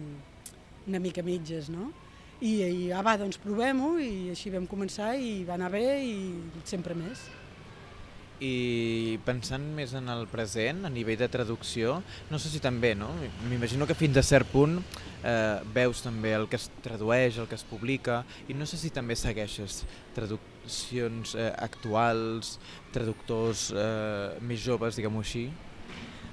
una 0.86 1.00
mica 1.02 1.24
mitges, 1.26 1.70
no? 1.72 1.90
I, 2.36 2.52
i 2.60 2.92
ah, 2.92 3.00
va, 3.00 3.16
doncs 3.16 3.40
provem-ho, 3.40 3.94
i 4.02 4.28
així 4.34 4.52
vam 4.52 4.68
començar, 4.68 5.14
i 5.16 5.40
va 5.48 5.56
anar 5.56 5.72
bé, 5.72 5.86
i 6.04 6.62
sempre 6.68 6.94
més. 6.94 7.24
I 8.44 9.18
pensant 9.24 9.62
més 9.76 9.94
en 9.96 10.10
el 10.12 10.26
present, 10.28 10.84
a 10.84 10.90
nivell 10.92 11.18
de 11.20 11.28
traducció, 11.32 12.00
no 12.30 12.40
sé 12.42 12.50
si 12.52 12.60
també, 12.60 12.92
no? 12.98 13.08
M'imagino 13.48 13.88
que 13.88 13.96
fins 13.96 14.18
a 14.20 14.24
cert 14.26 14.50
punt 14.52 14.76
eh, 15.24 15.60
veus 15.74 16.02
també 16.04 16.34
el 16.36 16.44
que 16.50 16.60
es 16.60 16.68
tradueix, 16.84 17.38
el 17.40 17.48
que 17.48 17.56
es 17.56 17.64
publica, 17.64 18.22
i 18.48 18.56
no 18.56 18.68
sé 18.68 18.76
si 18.80 18.92
també 18.92 19.16
segueixes 19.16 19.84
traduccions 20.16 21.36
eh, 21.36 21.52
actuals, 21.64 22.58
traductors 22.92 23.70
eh, 23.72 24.36
més 24.44 24.60
joves, 24.60 25.00
diguem-ho 25.00 25.24
així. 25.24 25.46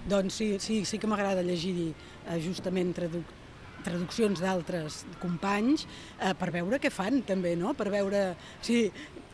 Doncs 0.09 0.41
sí, 0.41 0.49
sí, 0.59 0.81
sí 0.83 0.99
que 0.99 1.07
m'agrada 1.07 1.45
llegir 1.45 1.93
eh, 1.93 2.39
justament 2.43 2.91
traduc 2.97 3.39
traduccions 3.85 4.41
d'altres 4.43 5.03
companys 5.21 5.87
eh, 6.19 6.33
per 6.39 6.51
veure 6.55 6.79
què 6.81 6.91
fan 6.93 7.21
també, 7.27 7.57
no? 7.59 7.75
Per 7.77 7.89
veure... 7.93 8.31
Sí, 8.63 8.87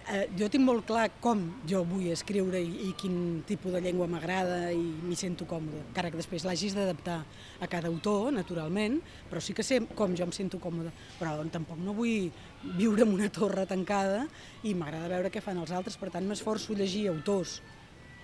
eh, 0.09 0.25
jo 0.37 0.49
tinc 0.51 0.65
molt 0.65 0.85
clar 0.89 1.05
com 1.21 1.41
jo 1.69 1.83
vull 1.87 2.09
escriure 2.13 2.59
i, 2.61 2.89
i 2.89 2.91
quin 2.99 3.41
tipus 3.47 3.75
de 3.75 3.81
llengua 3.85 4.09
m'agrada 4.09 4.71
i 4.73 4.81
m'hi 5.05 5.17
sento 5.17 5.47
còmode, 5.49 5.83
encara 5.87 6.11
que 6.11 6.19
després 6.19 6.45
l'hagis 6.47 6.75
d'adaptar 6.77 7.19
a 7.61 7.69
cada 7.71 7.91
autor, 7.91 8.31
naturalment, 8.33 8.99
però 9.29 9.41
sí 9.43 9.55
que 9.57 9.65
sé 9.65 9.81
com 9.95 10.15
jo 10.17 10.25
em 10.25 10.33
sento 10.35 10.61
còmode, 10.61 10.93
però 11.19 11.37
tampoc 11.53 11.81
no 11.83 11.95
vull 11.97 12.29
viure 12.79 13.05
en 13.05 13.13
una 13.15 13.29
torre 13.33 13.67
tancada 13.69 14.25
i 14.63 14.73
m'agrada 14.73 15.11
veure 15.13 15.33
què 15.33 15.43
fan 15.45 15.61
els 15.61 15.75
altres, 15.75 15.99
per 15.99 16.11
tant 16.13 16.25
m'esforço 16.27 16.73
a 16.73 16.81
llegir 16.81 17.07
autors 17.13 17.59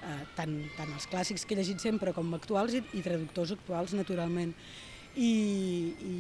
eh, 0.05 0.25
tant, 0.38 0.58
tant 0.77 0.91
els 0.94 1.08
clàssics 1.12 1.46
que 1.46 1.55
he 1.55 1.62
llegit 1.62 1.82
sempre 1.84 2.13
com 2.15 2.34
actuals 2.38 2.75
i, 2.77 2.84
i 2.98 3.05
traductors 3.05 3.55
actuals, 3.55 3.96
naturalment. 3.98 4.53
I, 5.15 5.31
i, 6.03 6.15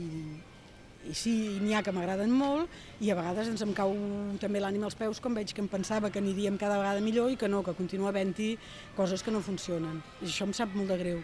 i 1.09 1.13
sí, 1.13 1.33
n'hi 1.61 1.75
ha 1.75 1.83
que 1.83 1.93
m'agraden 1.95 2.31
molt 2.31 2.71
i 3.03 3.11
a 3.11 3.17
vegades 3.17 3.49
ens 3.51 3.63
em 3.65 3.73
cau 3.75 3.91
també 4.41 4.61
l'ànima 4.63 4.87
als 4.87 4.95
peus 4.97 5.19
quan 5.21 5.35
veig 5.35 5.51
que 5.53 5.61
em 5.63 5.67
pensava 5.71 6.09
que 6.09 6.21
aniríem 6.23 6.57
cada 6.61 6.79
vegada 6.79 7.03
millor 7.03 7.33
i 7.33 7.39
que 7.39 7.49
no, 7.51 7.61
que 7.63 7.75
continua 7.77 8.13
havent-hi 8.13 8.55
coses 8.95 9.23
que 9.23 9.33
no 9.35 9.43
funcionen. 9.43 9.99
I 10.21 10.29
això 10.29 10.47
em 10.47 10.55
sap 10.55 10.73
molt 10.77 10.93
de 10.93 10.99
greu. 11.01 11.19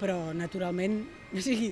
Però 0.00 0.32
naturalment, 0.32 1.02
o 1.36 1.42
sigui, 1.44 1.68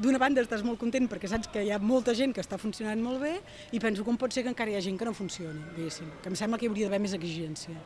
d'una 0.00 0.18
banda 0.18 0.40
estàs 0.40 0.64
molt 0.64 0.80
content 0.80 1.10
perquè 1.12 1.28
saps 1.28 1.52
que 1.52 1.66
hi 1.66 1.74
ha 1.74 1.78
molta 1.78 2.14
gent 2.16 2.32
que 2.32 2.40
està 2.40 2.56
funcionant 2.58 3.02
molt 3.04 3.20
bé 3.22 3.34
i 3.76 3.82
penso 3.82 4.04
com 4.06 4.16
pot 4.16 4.32
ser 4.32 4.46
que 4.46 4.50
encara 4.54 4.72
hi 4.72 4.78
ha 4.78 4.86
gent 4.86 4.96
que 4.96 5.04
no 5.04 5.12
funcioni, 5.14 5.60
diguéssim, 5.76 6.08
que 6.22 6.32
em 6.32 6.38
sembla 6.40 6.56
que 6.56 6.66
hi 6.66 6.72
hauria 6.72 6.88
d'haver 6.88 7.04
més 7.04 7.14
exigència. 7.18 7.76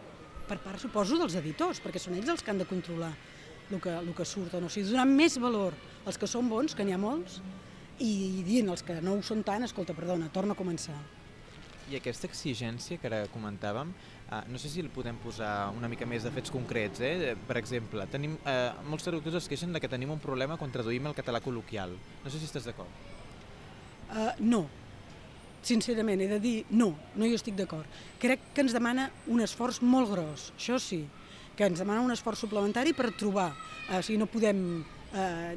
Per 0.46 0.58
part, 0.62 0.78
suposo, 0.82 1.18
dels 1.18 1.34
editors, 1.38 1.82
perquè 1.82 2.00
són 2.02 2.16
ells 2.18 2.30
els 2.32 2.42
que 2.42 2.54
han 2.54 2.62
de 2.62 2.70
controlar 2.70 3.12
el 3.70 3.80
que, 3.80 3.94
el 3.94 4.12
que 4.16 4.26
surt 4.26 4.54
o 4.54 4.60
no. 4.60 4.68
O 4.68 4.72
sigui, 4.72 4.90
donar 4.90 5.06
més 5.08 5.38
valor 5.40 5.76
als 6.06 6.18
que 6.18 6.28
són 6.30 6.48
bons, 6.50 6.74
que 6.74 6.86
n'hi 6.86 6.96
ha 6.96 7.00
molts, 7.00 7.40
i 8.00 8.42
dient 8.46 8.70
als 8.72 8.84
que 8.86 8.96
no 9.04 9.18
ho 9.18 9.24
són 9.24 9.44
tant, 9.46 9.64
escolta, 9.66 9.96
perdona, 9.96 10.30
torna 10.32 10.56
a 10.56 10.58
començar. 10.58 10.96
I 11.90 11.98
aquesta 11.98 12.28
exigència 12.30 13.00
que 13.02 13.08
ara 13.10 13.24
comentàvem, 13.32 13.90
eh, 14.30 14.42
no 14.48 14.58
sé 14.62 14.70
si 14.70 14.80
el 14.80 14.90
podem 14.94 15.16
posar 15.18 15.70
una 15.76 15.88
mica 15.90 16.06
més 16.06 16.22
de 16.22 16.30
fets 16.30 16.52
concrets. 16.54 17.00
Eh? 17.02 17.34
Per 17.48 17.56
exemple, 17.58 18.06
tenim, 18.06 18.36
eh, 18.46 18.70
molts 18.86 19.04
traductors 19.04 19.42
es 19.42 19.48
queixen 19.50 19.72
de 19.72 19.80
que 19.80 19.90
tenim 19.90 20.10
un 20.10 20.22
problema 20.22 20.56
quan 20.56 20.70
traduïm 20.70 21.10
el 21.10 21.18
català 21.18 21.42
col·loquial. 21.42 21.96
No 22.24 22.30
sé 22.30 22.38
si 22.38 22.46
estàs 22.46 22.64
d'acord. 22.64 22.88
Uh, 24.10 24.32
no, 24.42 24.64
sincerament, 25.62 26.20
he 26.20 26.28
de 26.28 26.40
dir 26.42 26.54
no, 26.70 26.94
no 27.14 27.26
hi 27.26 27.34
estic 27.36 27.54
d'acord. 27.58 27.86
Crec 28.18 28.52
que 28.54 28.64
ens 28.64 28.74
demana 28.74 29.10
un 29.30 29.42
esforç 29.44 29.80
molt 29.82 30.10
gros, 30.10 30.50
això 30.56 30.80
sí, 30.82 31.04
que 31.56 31.68
ens 31.68 31.82
demana 31.82 32.04
un 32.04 32.14
esforç 32.14 32.44
suplementari 32.46 32.94
per 32.96 33.10
trobar, 33.12 33.50
eh, 33.88 33.98
o 33.98 34.02
sigui, 34.02 34.18
no 34.20 34.28
podem 34.30 34.64
eh, 35.14 35.54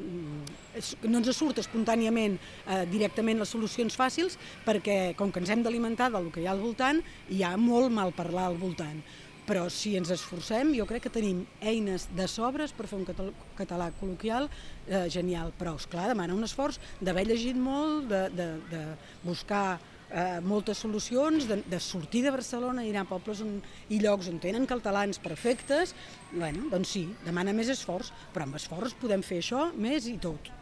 no 1.08 1.20
ens 1.20 1.30
surt 1.36 1.60
espontàniament 1.62 2.38
eh, 2.38 2.84
directament 2.90 3.42
les 3.42 3.52
solucions 3.54 3.96
fàcils 3.98 4.38
perquè 4.66 5.14
com 5.18 5.32
que 5.32 5.42
ens 5.42 5.52
hem 5.54 5.62
d'alimentar 5.64 6.10
del 6.14 6.30
que 6.34 6.42
hi 6.42 6.48
ha 6.48 6.54
al 6.54 6.64
voltant 6.64 7.02
hi 7.30 7.44
ha 7.44 7.54
molt 7.60 7.92
mal 7.94 8.14
parlar 8.16 8.50
al 8.50 8.58
voltant. 8.60 9.02
Però 9.44 9.66
si 9.68 9.92
ens 9.98 10.08
esforcem 10.08 10.70
jo 10.72 10.86
crec 10.88 11.04
que 11.04 11.12
tenim 11.12 11.42
eines 11.60 12.06
de 12.16 12.24
sobres 12.32 12.72
per 12.72 12.86
fer 12.88 12.96
un 12.96 13.04
català, 13.04 13.32
català 13.58 13.90
col·loquial 14.00 14.48
eh, 14.48 15.04
genial, 15.12 15.52
però 15.58 15.74
és 15.76 15.84
clar 15.92 16.08
demana 16.08 16.36
un 16.36 16.46
esforç 16.46 16.80
d'haver 17.04 17.26
llegit 17.28 17.58
molt, 17.60 18.08
de, 18.08 18.22
de, 18.32 18.48
de 18.70 18.84
buscar 19.26 19.76
eh, 20.10 20.40
moltes 20.44 20.80
solucions, 20.84 21.46
de, 21.48 21.60
de 21.66 21.80
sortir 21.80 22.24
de 22.24 22.32
Barcelona 22.34 22.84
i 22.84 22.90
anar 22.92 23.04
a 23.06 23.10
pobles 23.12 23.42
on, 23.44 23.56
i 23.88 24.00
llocs 24.02 24.28
on 24.32 24.40
tenen 24.42 24.66
catalans 24.70 25.20
perfectes, 25.22 25.94
bueno, 26.32 26.68
doncs 26.72 26.96
sí, 26.96 27.06
demana 27.24 27.54
més 27.56 27.72
esforç, 27.72 28.12
però 28.34 28.48
amb 28.48 28.60
esforç 28.60 28.96
podem 29.00 29.24
fer 29.24 29.40
això 29.42 29.70
més 29.76 30.08
i 30.10 30.18
tot. 30.22 30.52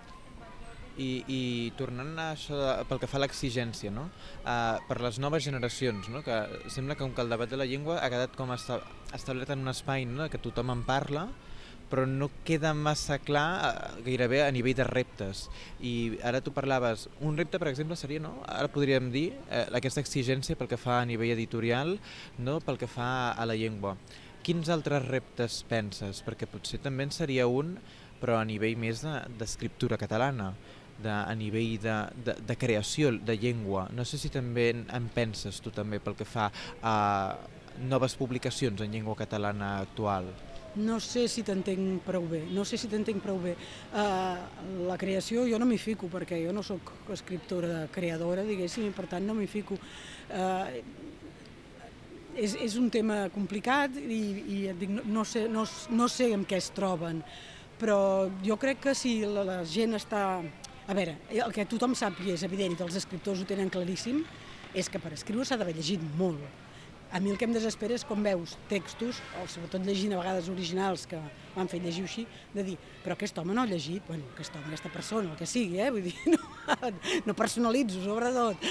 I, 1.01 1.25
i 1.25 1.43
tornant 1.79 2.11
a 2.21 2.33
això 2.35 2.57
de, 2.59 2.73
pel 2.89 2.99
que 3.01 3.09
fa 3.09 3.17
a 3.17 3.23
l'exigència, 3.23 3.89
no? 3.95 4.11
Uh, 4.43 4.77
per 4.91 4.99
les 5.01 5.17
noves 5.25 5.47
generacions, 5.47 6.11
no? 6.13 6.21
que 6.27 6.37
sembla 6.69 6.99
que, 6.99 7.09
que 7.17 7.25
el 7.25 7.33
debat 7.33 7.49
de 7.49 7.57
la 7.57 7.65
llengua 7.69 7.97
ha 8.03 8.11
quedat 8.13 8.37
com 8.37 8.53
esta, 8.53 8.83
establert 9.17 9.55
en 9.55 9.65
un 9.65 9.73
espai 9.73 10.05
no? 10.05 10.29
que 10.29 10.41
tothom 10.43 10.75
en 10.75 10.85
parla, 10.85 11.31
però 11.93 12.07
no 12.09 12.31
queda 12.49 12.73
massa 12.73 13.19
clar 13.21 13.49
eh, 13.69 14.03
gairebé 14.07 14.41
a 14.47 14.51
nivell 14.55 14.79
de 14.79 14.87
reptes. 14.89 15.45
I 15.85 16.17
ara 16.25 16.41
tu 16.41 16.55
parlaves, 16.57 17.11
un 17.21 17.37
repte 17.37 17.61
per 17.61 17.69
exemple 17.69 17.99
seria, 18.01 18.23
no? 18.25 18.39
ara 18.49 18.73
podríem 18.73 19.11
dir, 19.13 19.29
eh, 19.51 19.67
aquesta 19.77 20.01
exigència 20.01 20.57
pel 20.57 20.71
que 20.73 20.81
fa 20.81 21.03
a 21.03 21.09
nivell 21.09 21.35
editorial, 21.37 21.99
no? 22.41 22.61
pel 22.65 22.81
que 22.81 22.89
fa 22.89 23.33
a 23.37 23.49
la 23.49 23.59
llengua. 23.61 23.99
Quins 24.43 24.73
altres 24.73 25.05
reptes 25.05 25.61
penses? 25.69 26.25
Perquè 26.25 26.49
potser 26.51 26.81
també 26.83 27.05
en 27.05 27.13
seria 27.15 27.45
un, 27.47 27.77
però 28.23 28.39
a 28.41 28.47
nivell 28.49 28.79
més 28.81 29.03
d'escriptura 29.05 29.99
de, 29.99 30.01
catalana, 30.01 30.53
de, 31.03 31.13
a 31.13 31.35
nivell 31.37 31.77
de, 31.83 31.97
de, 32.25 32.37
de 32.49 32.57
creació 32.57 33.13
de 33.13 33.37
llengua. 33.37 33.89
No 33.93 34.07
sé 34.09 34.19
si 34.19 34.33
també 34.33 34.71
en 34.73 35.11
penses 35.15 35.61
tu 35.61 35.75
també 35.75 36.01
pel 36.01 36.17
que 36.17 36.27
fa 36.27 36.49
a 36.81 36.97
noves 37.85 38.17
publicacions 38.17 38.81
en 38.81 38.97
llengua 38.97 39.19
catalana 39.19 39.77
actual. 39.83 40.33
No 40.75 40.97
sé 41.05 41.27
si 41.29 41.43
t'entenc 41.45 42.01
prou 42.07 42.25
bé, 42.25 42.47
no 42.57 42.65
sé 42.65 42.79
si 42.81 42.89
t'entenc 42.89 43.21
prou 43.21 43.37
bé. 43.43 43.53
Uh, 43.93 44.87
la 44.89 44.97
creació 44.97 45.45
jo 45.45 45.59
no 45.61 45.67
m'hi 45.69 45.77
fico, 45.77 46.09
perquè 46.09 46.39
jo 46.41 46.55
no 46.57 46.63
sóc 46.65 46.95
escriptora 47.13 47.87
creadora, 47.93 48.47
diguéssim, 48.49 48.87
i 48.89 48.95
per 48.97 49.05
tant 49.11 49.27
no 49.29 49.37
m'hi 49.37 49.49
fico. 49.53 49.77
Uh, 50.33 50.81
és, 52.33 52.57
és 52.57 52.79
un 52.81 52.89
tema 52.89 53.27
complicat 53.35 53.99
i, 54.01 54.23
i 54.41 54.59
et 54.73 54.81
dic, 54.81 54.97
no, 54.97 55.05
no, 55.21 55.27
sé, 55.29 55.45
no, 55.53 55.67
no 55.93 56.09
sé 56.09 56.31
en 56.33 56.47
què 56.49 56.57
es 56.57 56.71
troben, 56.73 57.21
però 57.77 58.31
jo 58.41 58.57
crec 58.57 58.81
que 58.89 58.97
si 58.97 59.21
la, 59.29 59.45
la 59.45 59.61
gent 59.69 59.99
està... 60.01 60.41
A 60.83 60.97
veure, 60.99 61.15
el 61.31 61.53
que 61.55 61.63
tothom 61.71 61.93
sap 61.95 62.17
i 62.25 62.33
és 62.33 62.43
evident, 62.43 62.73
i 62.75 62.83
els 62.83 62.97
escriptors 62.99 63.45
ho 63.45 63.47
tenen 63.47 63.69
claríssim, 63.71 64.25
és 64.75 64.89
que 64.91 64.99
per 64.99 65.13
escriure 65.15 65.45
s'ha 65.47 65.61
d'haver 65.61 65.77
llegit 65.77 66.03
molt 66.19 66.41
a 67.13 67.21
mi 67.21 67.31
el 67.31 67.37
que 67.37 67.45
em 67.45 67.53
desespera 67.53 67.95
és 67.95 68.05
quan 68.09 68.23
veus 68.25 68.55
textos, 68.71 69.21
o 69.37 69.45
sobretot 69.45 69.85
llegint 69.85 70.15
a 70.17 70.21
vegades 70.23 70.49
originals 70.49 71.05
que 71.11 71.21
m'han 71.55 71.69
fet 71.69 71.85
llegir 71.85 72.07
així, 72.09 72.25
de 72.55 72.65
dir, 72.71 72.77
però 73.05 73.17
aquest 73.17 73.37
home 73.39 73.53
no 73.53 73.63
ha 73.63 73.69
llegit, 73.69 74.07
bueno, 74.09 74.25
aquest 74.33 74.57
home, 74.57 74.71
aquesta 74.71 74.93
persona, 74.93 75.31
el 75.31 75.37
que 75.37 75.49
sigui, 75.49 75.81
eh? 75.81 75.91
vull 75.93 76.09
dir, 76.09 76.17
no, 76.33 76.93
no 77.29 77.37
personalitzo 77.37 78.01
sobretot, 78.07 78.65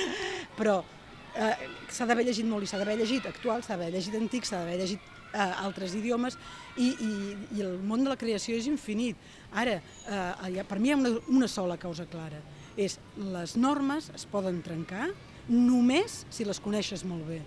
però 0.57 0.79
eh, 1.37 1.53
s'ha 1.93 2.09
d'haver 2.09 2.25
llegit 2.27 2.49
molt 2.49 2.65
i 2.65 2.71
s'ha 2.71 2.81
d'haver 2.81 2.97
llegit 3.03 3.29
actual, 3.29 3.61
s'ha 3.61 3.77
d'haver 3.77 3.93
llegit 3.93 4.17
antic, 4.17 4.49
s'ha 4.49 4.63
d'haver 4.63 4.81
llegit 4.81 5.05
eh, 5.33 5.63
altres 5.67 5.93
idiomes 5.97 6.37
i, 6.77 6.89
i, 6.89 7.11
i 7.59 7.63
el 7.65 7.77
món 7.85 8.03
de 8.03 8.11
la 8.11 8.17
creació 8.19 8.57
és 8.57 8.67
infinit. 8.71 9.21
Ara, 9.53 9.77
eh, 10.09 10.65
per 10.67 10.81
mi 10.81 10.89
hi 10.89 10.95
ha 10.95 10.99
una, 10.99 11.13
una 11.29 11.51
sola 11.51 11.77
causa 11.77 12.09
clara, 12.09 12.41
és 12.79 12.97
les 13.19 13.57
normes 13.59 14.09
es 14.15 14.25
poden 14.31 14.61
trencar 14.65 15.11
només 15.51 16.23
si 16.31 16.47
les 16.47 16.61
coneixes 16.63 17.05
molt 17.05 17.27
bé. 17.27 17.41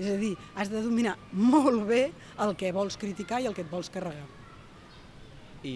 És 0.00 0.08
a 0.08 0.16
dir, 0.16 0.32
has 0.56 0.70
de 0.72 0.80
dominar 0.80 1.18
molt 1.36 1.84
bé 1.88 2.06
el 2.40 2.54
que 2.56 2.72
vols 2.72 2.96
criticar 2.96 3.42
i 3.42 3.48
el 3.50 3.56
que 3.56 3.66
et 3.66 3.70
vols 3.70 3.92
carregar. 3.92 4.24
I 5.68 5.74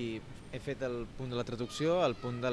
he 0.54 0.60
fet 0.62 0.80
el 0.87 1.02
punt 1.18 1.32
de 1.32 1.37
la 1.37 1.44
traducció, 1.44 1.98
el 2.06 2.14
punt 2.16 2.38
de 2.40 2.50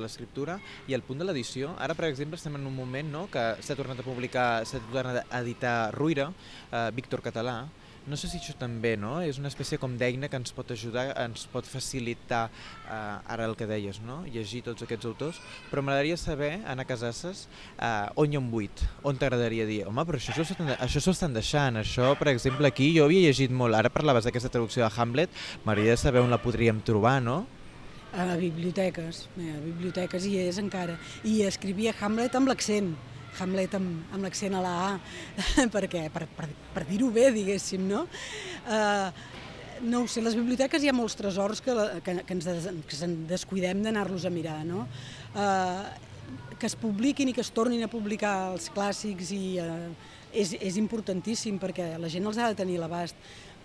l'escriptura 0.00 0.56
i 0.88 0.96
el 0.96 1.04
punt 1.06 1.20
de 1.20 1.28
l'edició. 1.28 1.74
Ara, 1.78 1.94
per 1.94 2.08
exemple, 2.08 2.40
estem 2.40 2.56
en 2.56 2.64
un 2.66 2.74
moment 2.74 3.12
no, 3.12 3.26
que 3.30 3.44
s'ha 3.62 3.76
tornat 3.78 4.00
a 4.00 4.06
publicar, 4.06 4.46
s'ha 4.66 4.80
tornat 4.88 5.22
a 5.22 5.42
editar 5.44 5.92
Ruïra, 5.94 6.30
eh, 6.72 6.88
Víctor 6.96 7.22
Català, 7.22 7.60
no 8.06 8.16
sé 8.16 8.30
si 8.30 8.38
això 8.40 8.54
també 8.58 8.94
no? 8.96 9.18
és 9.20 9.38
una 9.40 9.50
espècie 9.50 9.78
com 9.80 9.96
d'eina 10.00 10.30
que 10.30 10.38
ens 10.40 10.54
pot 10.56 10.70
ajudar, 10.72 11.10
ens 11.20 11.44
pot 11.52 11.66
facilitar 11.68 12.46
eh, 12.48 13.32
ara 13.34 13.46
el 13.48 13.56
que 13.58 13.68
deies, 13.68 14.00
no? 14.06 14.22
llegir 14.30 14.62
tots 14.66 14.86
aquests 14.86 15.08
autors, 15.10 15.40
però 15.70 15.84
m'agradaria 15.84 16.16
saber, 16.20 16.52
Anna 16.70 16.86
Casasses, 16.88 17.46
eh, 17.76 18.08
on 18.20 18.32
hi 18.32 18.38
ha 18.38 18.42
un 18.42 18.50
buit, 18.52 18.84
on 19.04 19.20
t'agradaria 19.20 19.68
dir, 19.68 19.82
home, 19.88 20.06
però 20.08 20.20
això 20.20 20.34
s'ho 21.04 21.14
estan 21.14 21.36
deixant, 21.36 21.80
això, 21.80 22.14
per 22.18 22.32
exemple, 22.32 22.70
aquí 22.70 22.90
jo 22.96 23.06
havia 23.06 23.28
llegit 23.28 23.52
molt, 23.52 23.76
ara 23.76 23.92
parlaves 23.92 24.26
d'aquesta 24.26 24.52
traducció 24.52 24.86
de 24.86 24.92
Hamlet, 24.96 25.40
m'agradaria 25.64 26.00
saber 26.00 26.24
on 26.24 26.32
la 26.32 26.40
podríem 26.42 26.80
trobar, 26.86 27.20
no? 27.22 27.44
A 28.10 28.34
biblioteques, 28.34 29.28
a 29.38 29.60
biblioteques 29.62 30.24
hi 30.26 30.40
és 30.42 30.58
encara, 30.58 30.96
i 31.22 31.44
escrivia 31.46 31.94
Hamlet 32.00 32.34
amb 32.34 32.50
l'accent, 32.50 32.90
Hamlet 33.38 33.76
amb, 33.78 34.08
amb 34.14 34.24
l'accent 34.26 34.56
a 34.56 34.62
la 34.64 34.72
A, 34.86 34.90
perquè, 35.74 36.06
per, 36.12 36.26
per, 36.36 36.48
per 36.74 36.84
dir-ho 36.88 37.10
bé, 37.14 37.30
diguéssim, 37.34 37.86
no? 37.88 38.06
Uh, 38.66 39.10
no 39.80 40.02
ho 40.02 40.08
sé, 40.10 40.20
les 40.20 40.36
biblioteques 40.36 40.82
hi 40.82 40.90
ha 40.90 40.96
molts 40.96 41.16
tresors 41.16 41.62
que, 41.64 41.74
que, 42.04 42.16
que 42.26 42.36
ens, 42.36 42.48
des, 42.48 42.68
que 42.86 43.00
ens 43.06 43.26
descuidem 43.30 43.82
d'anar-los 43.84 44.26
a 44.28 44.32
mirar, 44.34 44.60
no? 44.68 44.86
Uh, 45.34 45.86
que 46.60 46.68
es 46.68 46.76
publiquin 46.76 47.30
i 47.30 47.34
que 47.36 47.42
es 47.44 47.52
tornin 47.56 47.86
a 47.86 47.90
publicar 47.90 48.50
els 48.52 48.68
clàssics 48.74 49.32
i 49.32 49.44
uh, 49.62 49.88
és, 50.32 50.52
és 50.60 50.76
importantíssim 50.80 51.56
perquè 51.62 51.94
la 51.98 52.10
gent 52.12 52.26
els 52.28 52.38
ha 52.38 52.50
de 52.50 52.58
tenir 52.58 52.76
a 52.78 52.84
l'abast. 52.84 53.16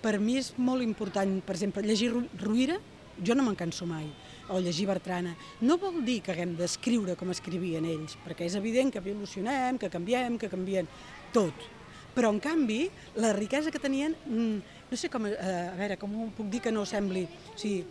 Per 0.02 0.16
mi 0.22 0.38
és 0.40 0.54
molt 0.62 0.86
important, 0.86 1.40
per 1.46 1.58
exemple, 1.58 1.84
llegir 1.84 2.14
Ruïra, 2.42 2.80
jo 3.26 3.36
no 3.36 3.46
me'n 3.46 3.58
canso 3.60 3.88
mai 3.90 4.08
o 4.50 4.60
llegir 4.62 4.88
Bertrana, 4.90 5.36
no 5.62 5.78
vol 5.82 6.02
dir 6.06 6.20
que 6.24 6.34
haguem 6.34 6.56
d'escriure 6.58 7.16
com 7.18 7.32
escrivien 7.34 7.86
ells, 7.90 8.18
perquè 8.26 8.46
és 8.46 8.58
evident 8.60 8.92
que 8.94 9.02
evolucionem, 9.02 9.80
que 9.82 9.90
canviem, 9.94 10.38
que 10.42 10.52
canvien 10.52 10.90
tot. 11.34 11.68
Però, 12.16 12.32
en 12.32 12.40
canvi, 12.40 12.86
la 13.20 13.34
riquesa 13.36 13.72
que 13.72 13.82
tenien, 13.82 14.16
mm, 14.26 14.90
no 14.92 14.98
sé 14.98 15.10
com, 15.10 15.26
eh, 15.28 15.36
a 15.36 15.76
veure, 15.76 15.98
com 15.98 16.14
ho 16.16 16.32
puc 16.32 16.50
dir 16.50 16.62
que 16.62 16.72
no 16.72 16.86
sembli... 16.86 17.26
O 17.26 17.58
sigui, 17.60 17.84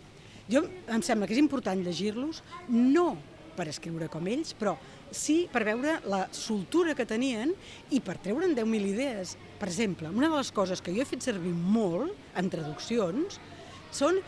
jo 0.48 0.64
em 0.88 1.02
sembla 1.02 1.26
que 1.26 1.34
és 1.34 1.40
important 1.40 1.80
llegir-los, 1.84 2.42
no 2.68 3.16
per 3.56 3.68
escriure 3.68 4.08
com 4.10 4.26
ells, 4.26 4.54
però 4.58 4.74
sí 5.14 5.44
per 5.52 5.62
veure 5.66 6.00
la 6.10 6.24
soltura 6.34 6.94
que 6.98 7.06
tenien 7.06 7.52
i 7.94 8.00
per 8.04 8.18
treure'n 8.22 8.54
10.000 8.56 8.90
idees. 8.90 9.36
Per 9.60 9.68
exemple, 9.70 10.10
una 10.10 10.28
de 10.28 10.36
les 10.36 10.50
coses 10.52 10.82
que 10.82 10.92
jo 10.94 11.02
he 11.02 11.08
fet 11.08 11.22
servir 11.22 11.54
molt 11.54 12.12
en 12.36 12.50
traduccions 12.50 13.38
són 13.94 14.18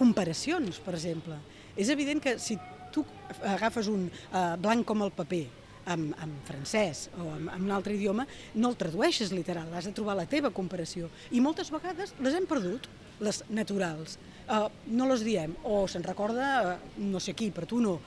comparacions, 0.00 0.80
per 0.82 0.96
exemple. 0.96 1.38
És 1.76 1.92
evident 1.92 2.22
que 2.24 2.38
si 2.40 2.58
tu 2.90 3.04
agafes 3.46 3.88
un 3.92 4.08
uh, 4.08 4.56
blanc 4.58 4.88
com 4.88 5.04
el 5.06 5.12
paper, 5.14 5.44
en, 5.90 6.10
en 6.22 6.32
francès 6.46 7.08
o 7.18 7.26
en, 7.34 7.48
en 7.48 7.66
un 7.66 7.74
altre 7.74 7.94
idioma, 7.96 8.26
no 8.54 8.70
el 8.70 8.78
tradueixes 8.80 9.32
literal, 9.34 9.70
has 9.74 9.88
de 9.88 9.94
trobar 9.96 10.16
la 10.18 10.28
teva 10.30 10.52
comparació. 10.54 11.10
I 11.32 11.42
moltes 11.42 11.72
vegades 11.72 12.14
les 12.20 12.36
hem 12.36 12.48
perdut, 12.50 12.88
les 13.20 13.42
naturals. 13.52 14.18
Uh, 14.50 14.66
no 14.90 15.06
les 15.10 15.22
diem, 15.26 15.54
o 15.64 15.84
se'n 15.90 16.04
recorda 16.06 16.50
uh, 16.74 16.74
no 16.98 17.20
sé 17.22 17.36
qui, 17.38 17.50
però 17.54 17.68
tu 17.68 17.80
no. 17.82 17.98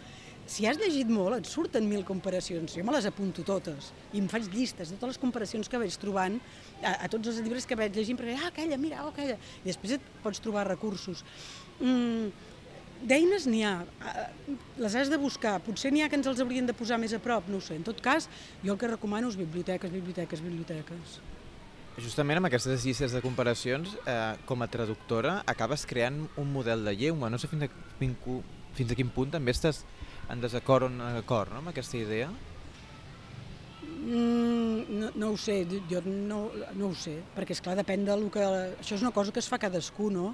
Si 0.49 0.65
has 0.67 0.75
llegit 0.75 1.07
molt, 1.07 1.37
et 1.37 1.47
surten 1.47 1.85
mil 1.87 2.03
comparacions. 2.03 2.73
Jo 2.75 2.83
me 2.83 2.91
les 2.95 3.07
apunto 3.07 3.45
totes 3.47 3.93
i 4.11 4.19
em 4.19 4.27
faig 4.31 4.49
llistes 4.51 4.91
de 4.91 4.97
totes 4.97 5.15
les 5.15 5.21
comparacions 5.21 5.71
que 5.71 5.79
vaig 5.79 5.95
trobant 6.01 6.35
a, 6.83 6.95
a 7.05 7.11
tots 7.11 7.31
els 7.31 7.41
llibres 7.43 7.67
que 7.67 7.77
vaig 7.79 7.95
llegint, 7.95 8.19
perquè, 8.19 8.37
ah, 8.39 8.49
aquella, 8.51 8.79
mira, 8.79 9.03
oh, 9.05 9.11
aquella. 9.13 9.37
I 9.63 9.69
després 9.71 9.97
et 9.97 10.09
pots 10.23 10.43
trobar 10.43 10.67
recursos. 10.69 11.23
Mm, 11.79 12.33
D'eines 13.03 13.43
n'hi 13.51 13.65
ha, 13.67 13.73
les 14.79 14.93
has 14.95 15.09
de 15.11 15.17
buscar, 15.19 15.57
potser 15.65 15.89
n'hi 15.91 16.05
ha 16.05 16.07
que 16.07 16.15
ens 16.15 16.27
els 16.29 16.39
haurien 16.39 16.69
de 16.69 16.75
posar 16.77 16.95
més 17.01 17.11
a 17.11 17.19
prop, 17.19 17.49
no 17.51 17.59
ho 17.59 17.63
sé. 17.63 17.75
En 17.75 17.83
tot 17.83 17.99
cas, 18.03 18.29
jo 18.63 18.71
el 18.71 18.79
que 18.79 18.87
recomano 18.87 19.27
és 19.27 19.35
biblioteques, 19.35 19.91
biblioteques, 19.91 20.43
biblioteques. 20.45 21.17
Justament 21.99 22.39
amb 22.39 22.47
aquestes 22.47 22.85
llistes 22.87 23.11
de 23.13 23.19
comparacions, 23.21 23.97
eh, 24.07 24.37
com 24.47 24.63
a 24.63 24.69
traductora, 24.71 25.41
acabes 25.45 25.83
creant 25.85 26.23
un 26.39 26.47
model 26.53 26.87
de 26.87 26.95
llengua. 26.95 27.29
No 27.29 27.37
sé 27.37 27.51
fins 27.51 27.67
a, 27.67 27.69
fins 27.99 28.95
a 28.95 28.97
quin 28.97 29.11
punt 29.11 29.35
també 29.35 29.51
estàs 29.51 29.83
en 30.31 30.39
desacord 30.41 30.87
o 30.87 30.89
en 30.89 31.19
acord 31.19 31.51
no, 31.51 31.59
amb 31.59 31.73
aquesta 31.73 31.99
idea. 31.99 32.31
Mm, 34.03 34.99
no, 34.99 35.11
no 35.15 35.31
ho 35.31 35.37
sé, 35.39 35.61
jo 35.89 36.01
no, 36.03 36.49
no 36.75 36.89
ho 36.89 36.95
sé, 36.97 37.15
perquè 37.37 37.55
és 37.55 37.61
clar 37.63 37.77
depèn 37.79 38.03
del 38.03 38.27
que... 38.33 38.43
Això 38.81 38.97
és 38.97 39.05
una 39.05 39.13
cosa 39.15 39.31
que 39.31 39.39
es 39.39 39.47
fa 39.47 39.61
cadascú, 39.61 40.09
no? 40.11 40.33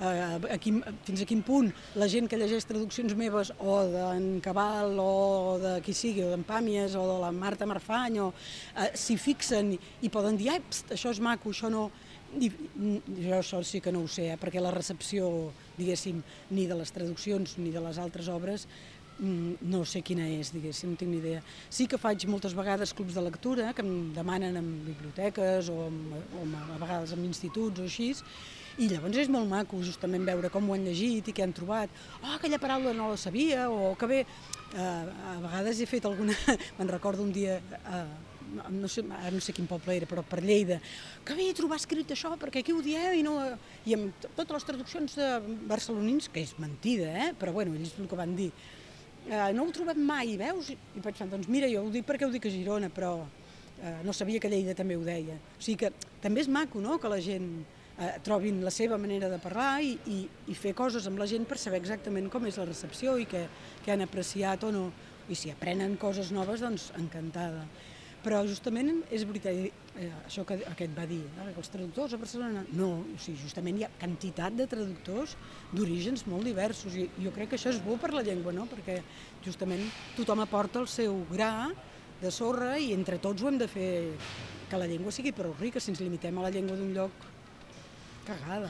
eh, 0.00 0.54
a 0.54 0.58
quin, 0.58 0.80
fins 1.04 1.22
a 1.22 1.28
quin 1.28 1.42
punt 1.44 1.70
la 2.00 2.08
gent 2.10 2.28
que 2.30 2.38
llegeix 2.40 2.66
traduccions 2.68 3.14
meves 3.18 3.52
o 3.58 3.80
d'en 3.92 4.28
Cabal 4.44 4.96
o 5.02 5.58
de 5.60 5.74
qui 5.84 5.94
sigui, 5.96 6.24
o 6.24 6.30
d'en 6.32 6.44
Pàmies 6.46 6.96
o 6.98 7.06
de 7.06 7.18
la 7.22 7.32
Marta 7.36 7.68
Marfany, 7.68 8.20
o 8.24 8.30
eh, 8.32 8.90
s'hi 8.96 9.18
fixen 9.20 9.74
i, 9.76 9.80
i 10.06 10.12
poden 10.12 10.40
dir, 10.40 10.50
Ai, 10.54 10.62
pst, 10.64 10.94
això 10.96 11.12
és 11.14 11.20
maco, 11.24 11.52
això 11.52 11.72
no... 11.72 11.90
I, 12.30 12.46
jo 12.46 13.40
això 13.40 13.58
sí 13.66 13.80
que 13.82 13.90
no 13.90 14.04
ho 14.04 14.08
sé, 14.08 14.28
eh, 14.30 14.38
perquè 14.38 14.62
la 14.62 14.70
recepció, 14.70 15.50
diguéssim, 15.74 16.20
ni 16.54 16.68
de 16.70 16.76
les 16.78 16.92
traduccions 16.94 17.56
ni 17.58 17.72
de 17.74 17.82
les 17.82 17.98
altres 17.98 18.28
obres 18.30 18.68
mm, 18.68 18.99
no 19.20 19.82
sé 19.84 20.00
quina 20.06 20.24
és, 20.32 20.52
diguéssim, 20.54 20.94
no 20.94 21.00
tinc 21.00 21.12
ni 21.12 21.18
idea. 21.20 21.42
Sí 21.68 21.86
que 21.90 21.98
faig 22.00 22.24
moltes 22.30 22.54
vegades 22.56 22.94
clubs 22.96 23.16
de 23.16 23.24
lectura 23.26 23.74
que 23.76 23.84
em 23.84 24.12
demanen 24.16 24.56
en 24.56 24.70
biblioteques 24.86 25.68
o, 25.68 25.90
o 25.90 26.46
a 26.46 26.78
vegades 26.80 27.12
en 27.16 27.26
instituts 27.28 27.82
o 27.82 27.88
així, 27.88 28.14
i 28.80 28.88
llavors 28.88 29.18
és 29.20 29.28
molt 29.28 29.48
maco 29.50 29.80
justament 29.84 30.24
veure 30.24 30.48
com 30.52 30.68
ho 30.68 30.76
han 30.76 30.86
llegit 30.86 31.28
i 31.28 31.34
què 31.36 31.44
han 31.44 31.52
trobat. 31.56 31.92
Oh, 32.22 32.32
aquella 32.36 32.60
paraula 32.62 32.94
no 32.96 33.10
la 33.10 33.20
sabia, 33.20 33.68
o 33.68 33.92
que 33.98 34.08
bé, 34.08 34.24
uh, 34.24 35.04
a 35.34 35.36
vegades 35.42 35.80
he 35.80 35.88
fet 35.90 36.08
alguna... 36.08 36.36
Me'n 36.78 36.92
recordo 36.92 37.26
un 37.26 37.32
dia, 37.34 37.58
uh, 37.82 38.06
no 38.72 38.88
sé, 38.88 39.04
no 39.04 39.42
sé 39.42 39.52
quin 39.56 39.68
poble 39.70 39.98
era, 39.98 40.08
però 40.10 40.24
per 40.26 40.40
Lleida, 40.42 40.80
que 41.26 41.36
bé 41.36 41.50
trobar 41.56 41.80
escrit 41.80 42.14
això, 42.14 42.32
perquè 42.40 42.64
aquí 42.64 42.74
ho 42.74 42.80
dieu 42.84 43.18
i 43.18 43.24
no... 43.26 43.36
I 43.84 43.98
amb 43.98 44.28
totes 44.30 44.54
les 44.56 44.68
traduccions 44.72 45.18
de 45.18 45.30
barcelonins, 45.70 46.30
que 46.32 46.44
és 46.46 46.56
mentida, 46.62 47.10
eh? 47.26 47.32
però 47.38 47.54
bueno, 47.56 47.76
ells 47.76 47.98
el 47.98 48.08
que 48.10 48.18
van 48.18 48.36
dir, 48.38 48.50
uh, 49.30 49.48
no 49.56 49.64
ho 49.64 49.74
trobem 49.74 50.00
mai, 50.04 50.36
veus? 50.40 50.72
I 50.74 51.02
pensar, 51.02 51.30
doncs 51.30 51.48
mira, 51.48 51.70
jo 51.70 51.86
ho 51.86 51.90
dic 51.94 52.06
perquè 52.08 52.26
ho 52.26 52.32
dic 52.34 52.50
a 52.50 52.52
Girona, 52.52 52.90
però 52.92 53.16
uh, 53.22 53.98
no 54.04 54.12
sabia 54.16 54.42
que 54.42 54.50
Lleida 54.52 54.76
també 54.76 54.98
ho 54.98 55.04
deia. 55.06 55.38
O 55.56 55.62
sigui 55.62 55.86
que 55.86 55.92
també 56.20 56.44
és 56.44 56.50
maco, 56.52 56.82
no?, 56.84 56.98
que 57.00 57.10
la 57.12 57.20
gent 57.24 57.52
eh, 58.00 58.16
trobin 58.24 58.62
la 58.64 58.72
seva 58.72 58.98
manera 58.98 59.28
de 59.28 59.38
parlar 59.42 59.82
i, 59.84 59.92
i, 60.08 60.18
i 60.50 60.56
fer 60.56 60.72
coses 60.76 61.06
amb 61.08 61.20
la 61.20 61.28
gent 61.30 61.46
per 61.48 61.58
saber 61.60 61.80
exactament 61.82 62.30
com 62.32 62.46
és 62.48 62.58
la 62.60 62.66
recepció 62.68 63.16
i 63.20 63.28
què, 63.28 63.44
què 63.84 63.94
han 63.94 64.04
apreciat 64.06 64.64
o 64.66 64.72
no. 64.74 64.88
I 65.30 65.36
si 65.38 65.52
aprenen 65.52 65.94
coses 66.00 66.32
noves, 66.34 66.64
doncs 66.64 66.88
encantada. 66.98 67.66
Però 68.20 68.42
justament 68.44 68.98
és 69.08 69.22
veritat, 69.24 69.56
eh, 69.96 70.08
això 70.26 70.44
que 70.44 70.58
aquest 70.68 70.92
va 70.96 71.06
dir, 71.08 71.22
eh, 71.24 71.46
que 71.54 71.62
els 71.62 71.72
traductors 71.72 72.12
a 72.12 72.18
Barcelona... 72.20 72.66
No, 72.76 72.90
o 73.00 73.16
sigui, 73.16 73.40
justament 73.40 73.80
hi 73.80 73.86
ha 73.86 73.90
quantitat 74.00 74.58
de 74.58 74.66
traductors 74.68 75.38
d'orígens 75.72 76.26
molt 76.28 76.44
diversos 76.44 76.98
i 77.00 77.08
jo 77.16 77.32
crec 77.32 77.52
que 77.52 77.56
això 77.56 77.72
és 77.72 77.80
bo 77.80 77.96
per 77.96 78.12
la 78.12 78.24
llengua, 78.26 78.52
no? 78.52 78.68
perquè 78.68 79.00
justament 79.46 79.86
tothom 80.18 80.44
aporta 80.44 80.82
el 80.84 80.88
seu 80.92 81.22
gra 81.32 81.70
de 82.20 82.30
sorra 82.34 82.74
i 82.76 82.92
entre 82.92 83.16
tots 83.18 83.40
ho 83.40 83.48
hem 83.48 83.56
de 83.60 83.68
fer 83.72 83.90
que 84.68 84.78
la 84.78 84.86
llengua 84.90 85.16
sigui 85.16 85.32
prou 85.32 85.56
rica. 85.56 85.80
Si 85.80 85.94
ens 85.94 86.04
limitem 86.04 86.36
a 86.36 86.44
la 86.44 86.52
llengua 86.52 86.76
d'un 86.76 86.92
lloc 86.92 87.28
cagada. 88.28 88.68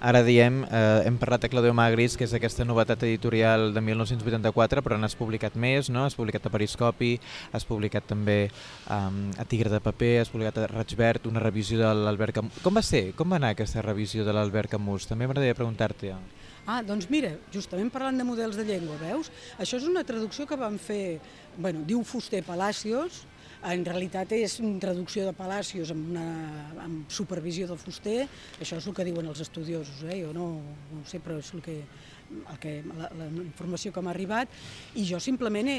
Ara 0.00 0.22
diem, 0.26 0.62
eh, 0.64 1.02
hem 1.06 1.16
parlat 1.18 1.42
de 1.42 1.48
Claudio 1.48 1.74
Magris, 1.74 2.16
que 2.16 2.24
és 2.24 2.34
aquesta 2.34 2.64
novetat 2.64 3.02
editorial 3.06 3.72
de 3.72 3.80
1984, 3.80 4.82
però 4.82 4.98
n'has 4.98 5.14
publicat 5.16 5.54
més, 5.56 5.88
no? 5.90 6.04
Has 6.04 6.16
publicat 6.18 6.46
a 6.46 6.50
Periscopi, 6.50 7.18
has 7.52 7.64
publicat 7.64 8.06
també 8.06 8.50
um, 8.90 9.30
a 9.38 9.44
Tigre 9.44 9.70
de 9.70 9.80
Paper, 9.80 10.20
has 10.20 10.32
publicat 10.32 10.58
a 10.58 10.66
Raig 10.66 10.94
Verd, 10.98 11.28
una 11.30 11.40
revisió 11.40 11.78
de 11.78 11.92
l'Albert 11.94 12.34
Camus. 12.34 12.62
Com 12.62 12.74
va 12.74 12.82
ser? 12.82 13.12
Com 13.16 13.30
va 13.30 13.40
anar 13.40 13.54
aquesta 13.54 13.82
revisió 13.82 14.24
de 14.26 14.34
l'Albert 14.34 14.74
Camus? 14.74 15.06
També 15.08 15.26
m'agradaria 15.26 15.56
preguntar-te. 15.56 16.14
Ah, 16.66 16.80
doncs 16.80 17.10
mira, 17.12 17.34
justament 17.52 17.90
parlant 17.92 18.16
de 18.16 18.24
models 18.24 18.56
de 18.56 18.64
llengua, 18.64 18.96
veus? 18.96 19.30
Això 19.60 19.76
és 19.76 19.84
una 19.84 20.04
traducció 20.04 20.46
que 20.48 20.56
van 20.56 20.78
fer, 20.80 21.20
bueno, 21.58 21.84
diu 21.84 22.00
Fuster 22.08 22.40
Palacios, 22.42 23.26
en 23.64 23.84
realitat 23.86 24.32
és 24.36 24.58
una 24.60 24.80
traducció 24.82 25.24
de 25.24 25.34
Palacios 25.36 25.92
amb, 25.94 26.10
una, 26.12 26.24
amb 26.84 27.12
supervisió 27.12 27.68
del 27.70 27.80
fuster, 27.80 28.24
això 28.60 28.76
és 28.80 28.88
el 28.88 28.96
que 28.96 29.06
diuen 29.08 29.30
els 29.30 29.40
estudiosos, 29.44 30.02
eh? 30.04 30.20
jo 30.20 30.34
no, 30.36 30.48
no 30.90 31.00
ho 31.00 31.06
sé, 31.08 31.20
però 31.24 31.38
és 31.40 31.48
el 31.56 31.62
que, 31.64 31.78
el 32.34 32.60
que, 32.60 32.74
la, 32.98 33.08
la 33.16 33.28
informació 33.44 33.92
que 33.94 34.02
m'ha 34.04 34.12
arribat 34.12 34.52
i 35.00 35.06
jo 35.08 35.20
simplement 35.22 35.70
he 35.70 35.78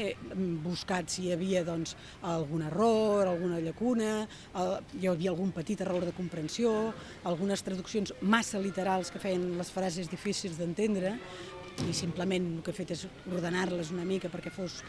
buscat 0.64 1.12
si 1.12 1.28
hi 1.28 1.34
havia 1.36 1.62
doncs, 1.66 1.94
algun 2.26 2.66
error, 2.66 3.30
alguna 3.30 3.62
llacuna, 3.62 4.12
el, 4.58 4.76
hi 4.98 5.10
havia 5.12 5.34
algun 5.34 5.54
petit 5.54 5.82
error 5.86 6.06
de 6.08 6.14
comprensió, 6.16 6.72
algunes 7.24 7.62
traduccions 7.66 8.16
massa 8.22 8.62
literals 8.62 9.12
que 9.14 9.22
feien 9.22 9.52
les 9.60 9.70
frases 9.70 10.10
difícils 10.10 10.58
d'entendre 10.58 11.16
i 11.86 11.92
simplement 11.94 12.54
el 12.56 12.62
que 12.64 12.72
he 12.72 12.80
fet 12.82 12.94
és 12.96 13.04
ordenar-les 13.28 13.92
una 13.94 14.06
mica 14.08 14.32
perquè 14.32 14.50
fos 14.50 14.80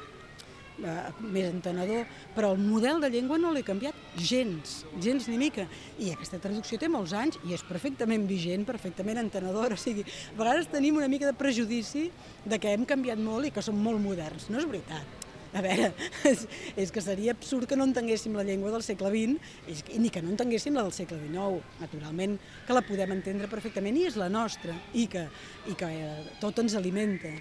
eh, 0.83 0.95
més 1.21 1.49
entenedor, 1.49 2.07
però 2.35 2.53
el 2.55 2.61
model 2.61 3.01
de 3.03 3.11
llengua 3.13 3.39
no 3.41 3.51
l'he 3.53 3.65
canviat 3.65 3.97
gens, 4.17 4.81
gens 5.03 5.27
ni 5.31 5.37
mica. 5.41 5.67
I 5.99 6.11
aquesta 6.13 6.41
traducció 6.43 6.79
té 6.81 6.89
molts 6.91 7.15
anys 7.17 7.39
i 7.47 7.55
és 7.57 7.65
perfectament 7.67 8.27
vigent, 8.29 8.65
perfectament 8.67 9.23
entenedora. 9.23 9.73
O 9.77 9.79
sigui, 9.79 10.01
a 10.01 10.37
vegades 10.39 10.71
tenim 10.71 10.97
una 10.97 11.09
mica 11.11 11.27
de 11.29 11.37
prejudici 11.37 12.07
de 12.45 12.57
que 12.59 12.71
hem 12.73 12.85
canviat 12.89 13.19
molt 13.21 13.45
i 13.47 13.53
que 13.53 13.61
som 13.61 13.77
molt 13.77 14.01
moderns. 14.01 14.49
No 14.49 14.57
és 14.57 14.65
veritat. 14.65 15.17
A 15.55 15.61
veure, 15.63 15.91
és, 16.31 16.43
és 16.77 16.91
que 16.93 17.03
seria 17.03 17.33
absurd 17.35 17.67
que 17.69 17.77
no 17.77 17.87
entenguéssim 17.87 18.35
la 18.35 18.45
llengua 18.47 18.73
del 18.73 18.83
segle 18.85 19.11
XX 19.13 19.93
i 19.95 20.01
ni 20.01 20.11
que 20.13 20.21
no 20.23 20.33
entenguéssim 20.33 20.75
la 20.75 20.83
del 20.85 20.95
segle 20.95 21.19
XIX. 21.21 21.61
Naturalment 21.81 22.35
que 22.67 22.75
la 22.75 22.83
podem 22.85 23.15
entendre 23.15 23.49
perfectament 23.51 23.97
i 23.97 24.07
és 24.09 24.19
la 24.19 24.29
nostra 24.33 24.75
i 24.93 25.07
que, 25.11 25.27
i 25.71 25.77
que 25.77 25.89
eh, 25.93 26.35
tot 26.41 26.59
ens 26.63 26.75
alimenta 26.79 27.31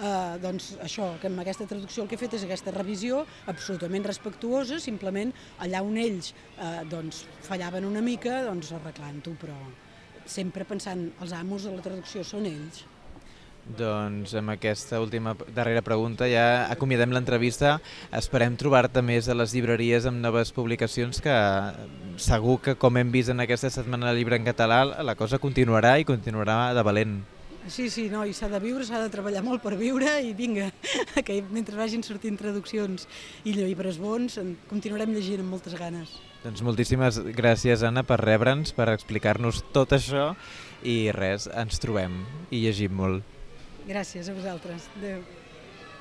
eh, 0.00 0.38
doncs 0.42 0.72
això, 0.82 1.12
que 1.20 1.28
amb 1.30 1.42
aquesta 1.42 1.68
traducció 1.70 2.04
el 2.04 2.10
que 2.10 2.18
he 2.18 2.22
fet 2.22 2.38
és 2.38 2.46
aquesta 2.46 2.74
revisió 2.74 3.24
absolutament 3.52 4.06
respectuosa, 4.08 4.80
simplement 4.82 5.32
allà 5.60 5.84
on 5.86 5.98
ells 6.00 6.32
eh, 6.56 6.80
doncs, 6.90 7.24
fallaven 7.46 7.88
una 7.88 8.04
mica, 8.04 8.40
doncs 8.48 8.72
arreglant-ho, 8.78 9.36
però 9.40 9.58
sempre 10.30 10.64
pensant 10.68 11.10
els 11.20 11.34
amos 11.36 11.66
de 11.66 11.74
la 11.74 11.84
traducció 11.84 12.24
són 12.24 12.48
ells. 12.48 12.84
Doncs 13.76 14.32
amb 14.34 14.50
aquesta 14.54 14.98
última 15.02 15.34
darrera 15.54 15.82
pregunta 15.84 16.26
ja 16.30 16.66
acomiadem 16.72 17.12
l'entrevista. 17.14 17.76
Esperem 18.16 18.56
trobar-te 18.58 19.02
més 19.04 19.28
a 19.28 19.36
les 19.36 19.52
llibreries 19.54 20.08
amb 20.08 20.18
noves 20.24 20.50
publicacions 20.56 21.20
que 21.22 21.36
segur 22.16 22.56
que 22.64 22.74
com 22.80 22.96
hem 22.98 23.12
vist 23.14 23.30
en 23.30 23.44
aquesta 23.44 23.70
setmana 23.70 24.10
de 24.10 24.16
llibre 24.18 24.40
en 24.40 24.48
català 24.48 24.80
la 25.04 25.14
cosa 25.14 25.38
continuarà 25.38 25.98
i 26.00 26.08
continuarà 26.08 26.72
de 26.74 26.86
valent. 26.86 27.20
Sí, 27.68 27.90
sí, 27.92 28.08
no, 28.08 28.22
i 28.24 28.32
s'ha 28.34 28.48
de 28.48 28.58
viure, 28.62 28.84
s'ha 28.88 29.02
de 29.02 29.10
treballar 29.12 29.42
molt 29.44 29.60
per 29.62 29.74
viure 29.78 30.16
i 30.24 30.32
vinga, 30.36 30.70
que 31.26 31.40
mentre 31.52 31.76
vagin 31.76 32.02
sortint 32.06 32.38
traduccions 32.40 33.06
i 33.44 33.52
llibres 33.54 34.00
bons, 34.00 34.38
continuarem 34.70 35.12
llegint 35.14 35.44
amb 35.44 35.52
moltes 35.54 35.76
ganes. 35.78 36.16
Doncs 36.40 36.64
moltíssimes 36.64 37.20
gràcies, 37.36 37.84
Anna, 37.84 38.02
per 38.08 38.16
rebre'ns, 38.22 38.72
per 38.72 38.88
explicar-nos 38.94 39.60
tot 39.76 39.92
això 39.92 40.30
i 40.82 41.12
res, 41.12 41.50
ens 41.52 41.82
trobem 41.82 42.22
i 42.48 42.64
llegim 42.64 42.96
molt. 42.96 43.36
Gràcies 43.90 44.32
a 44.32 44.36
vosaltres. 44.36 44.88
Adéu. 44.96 45.20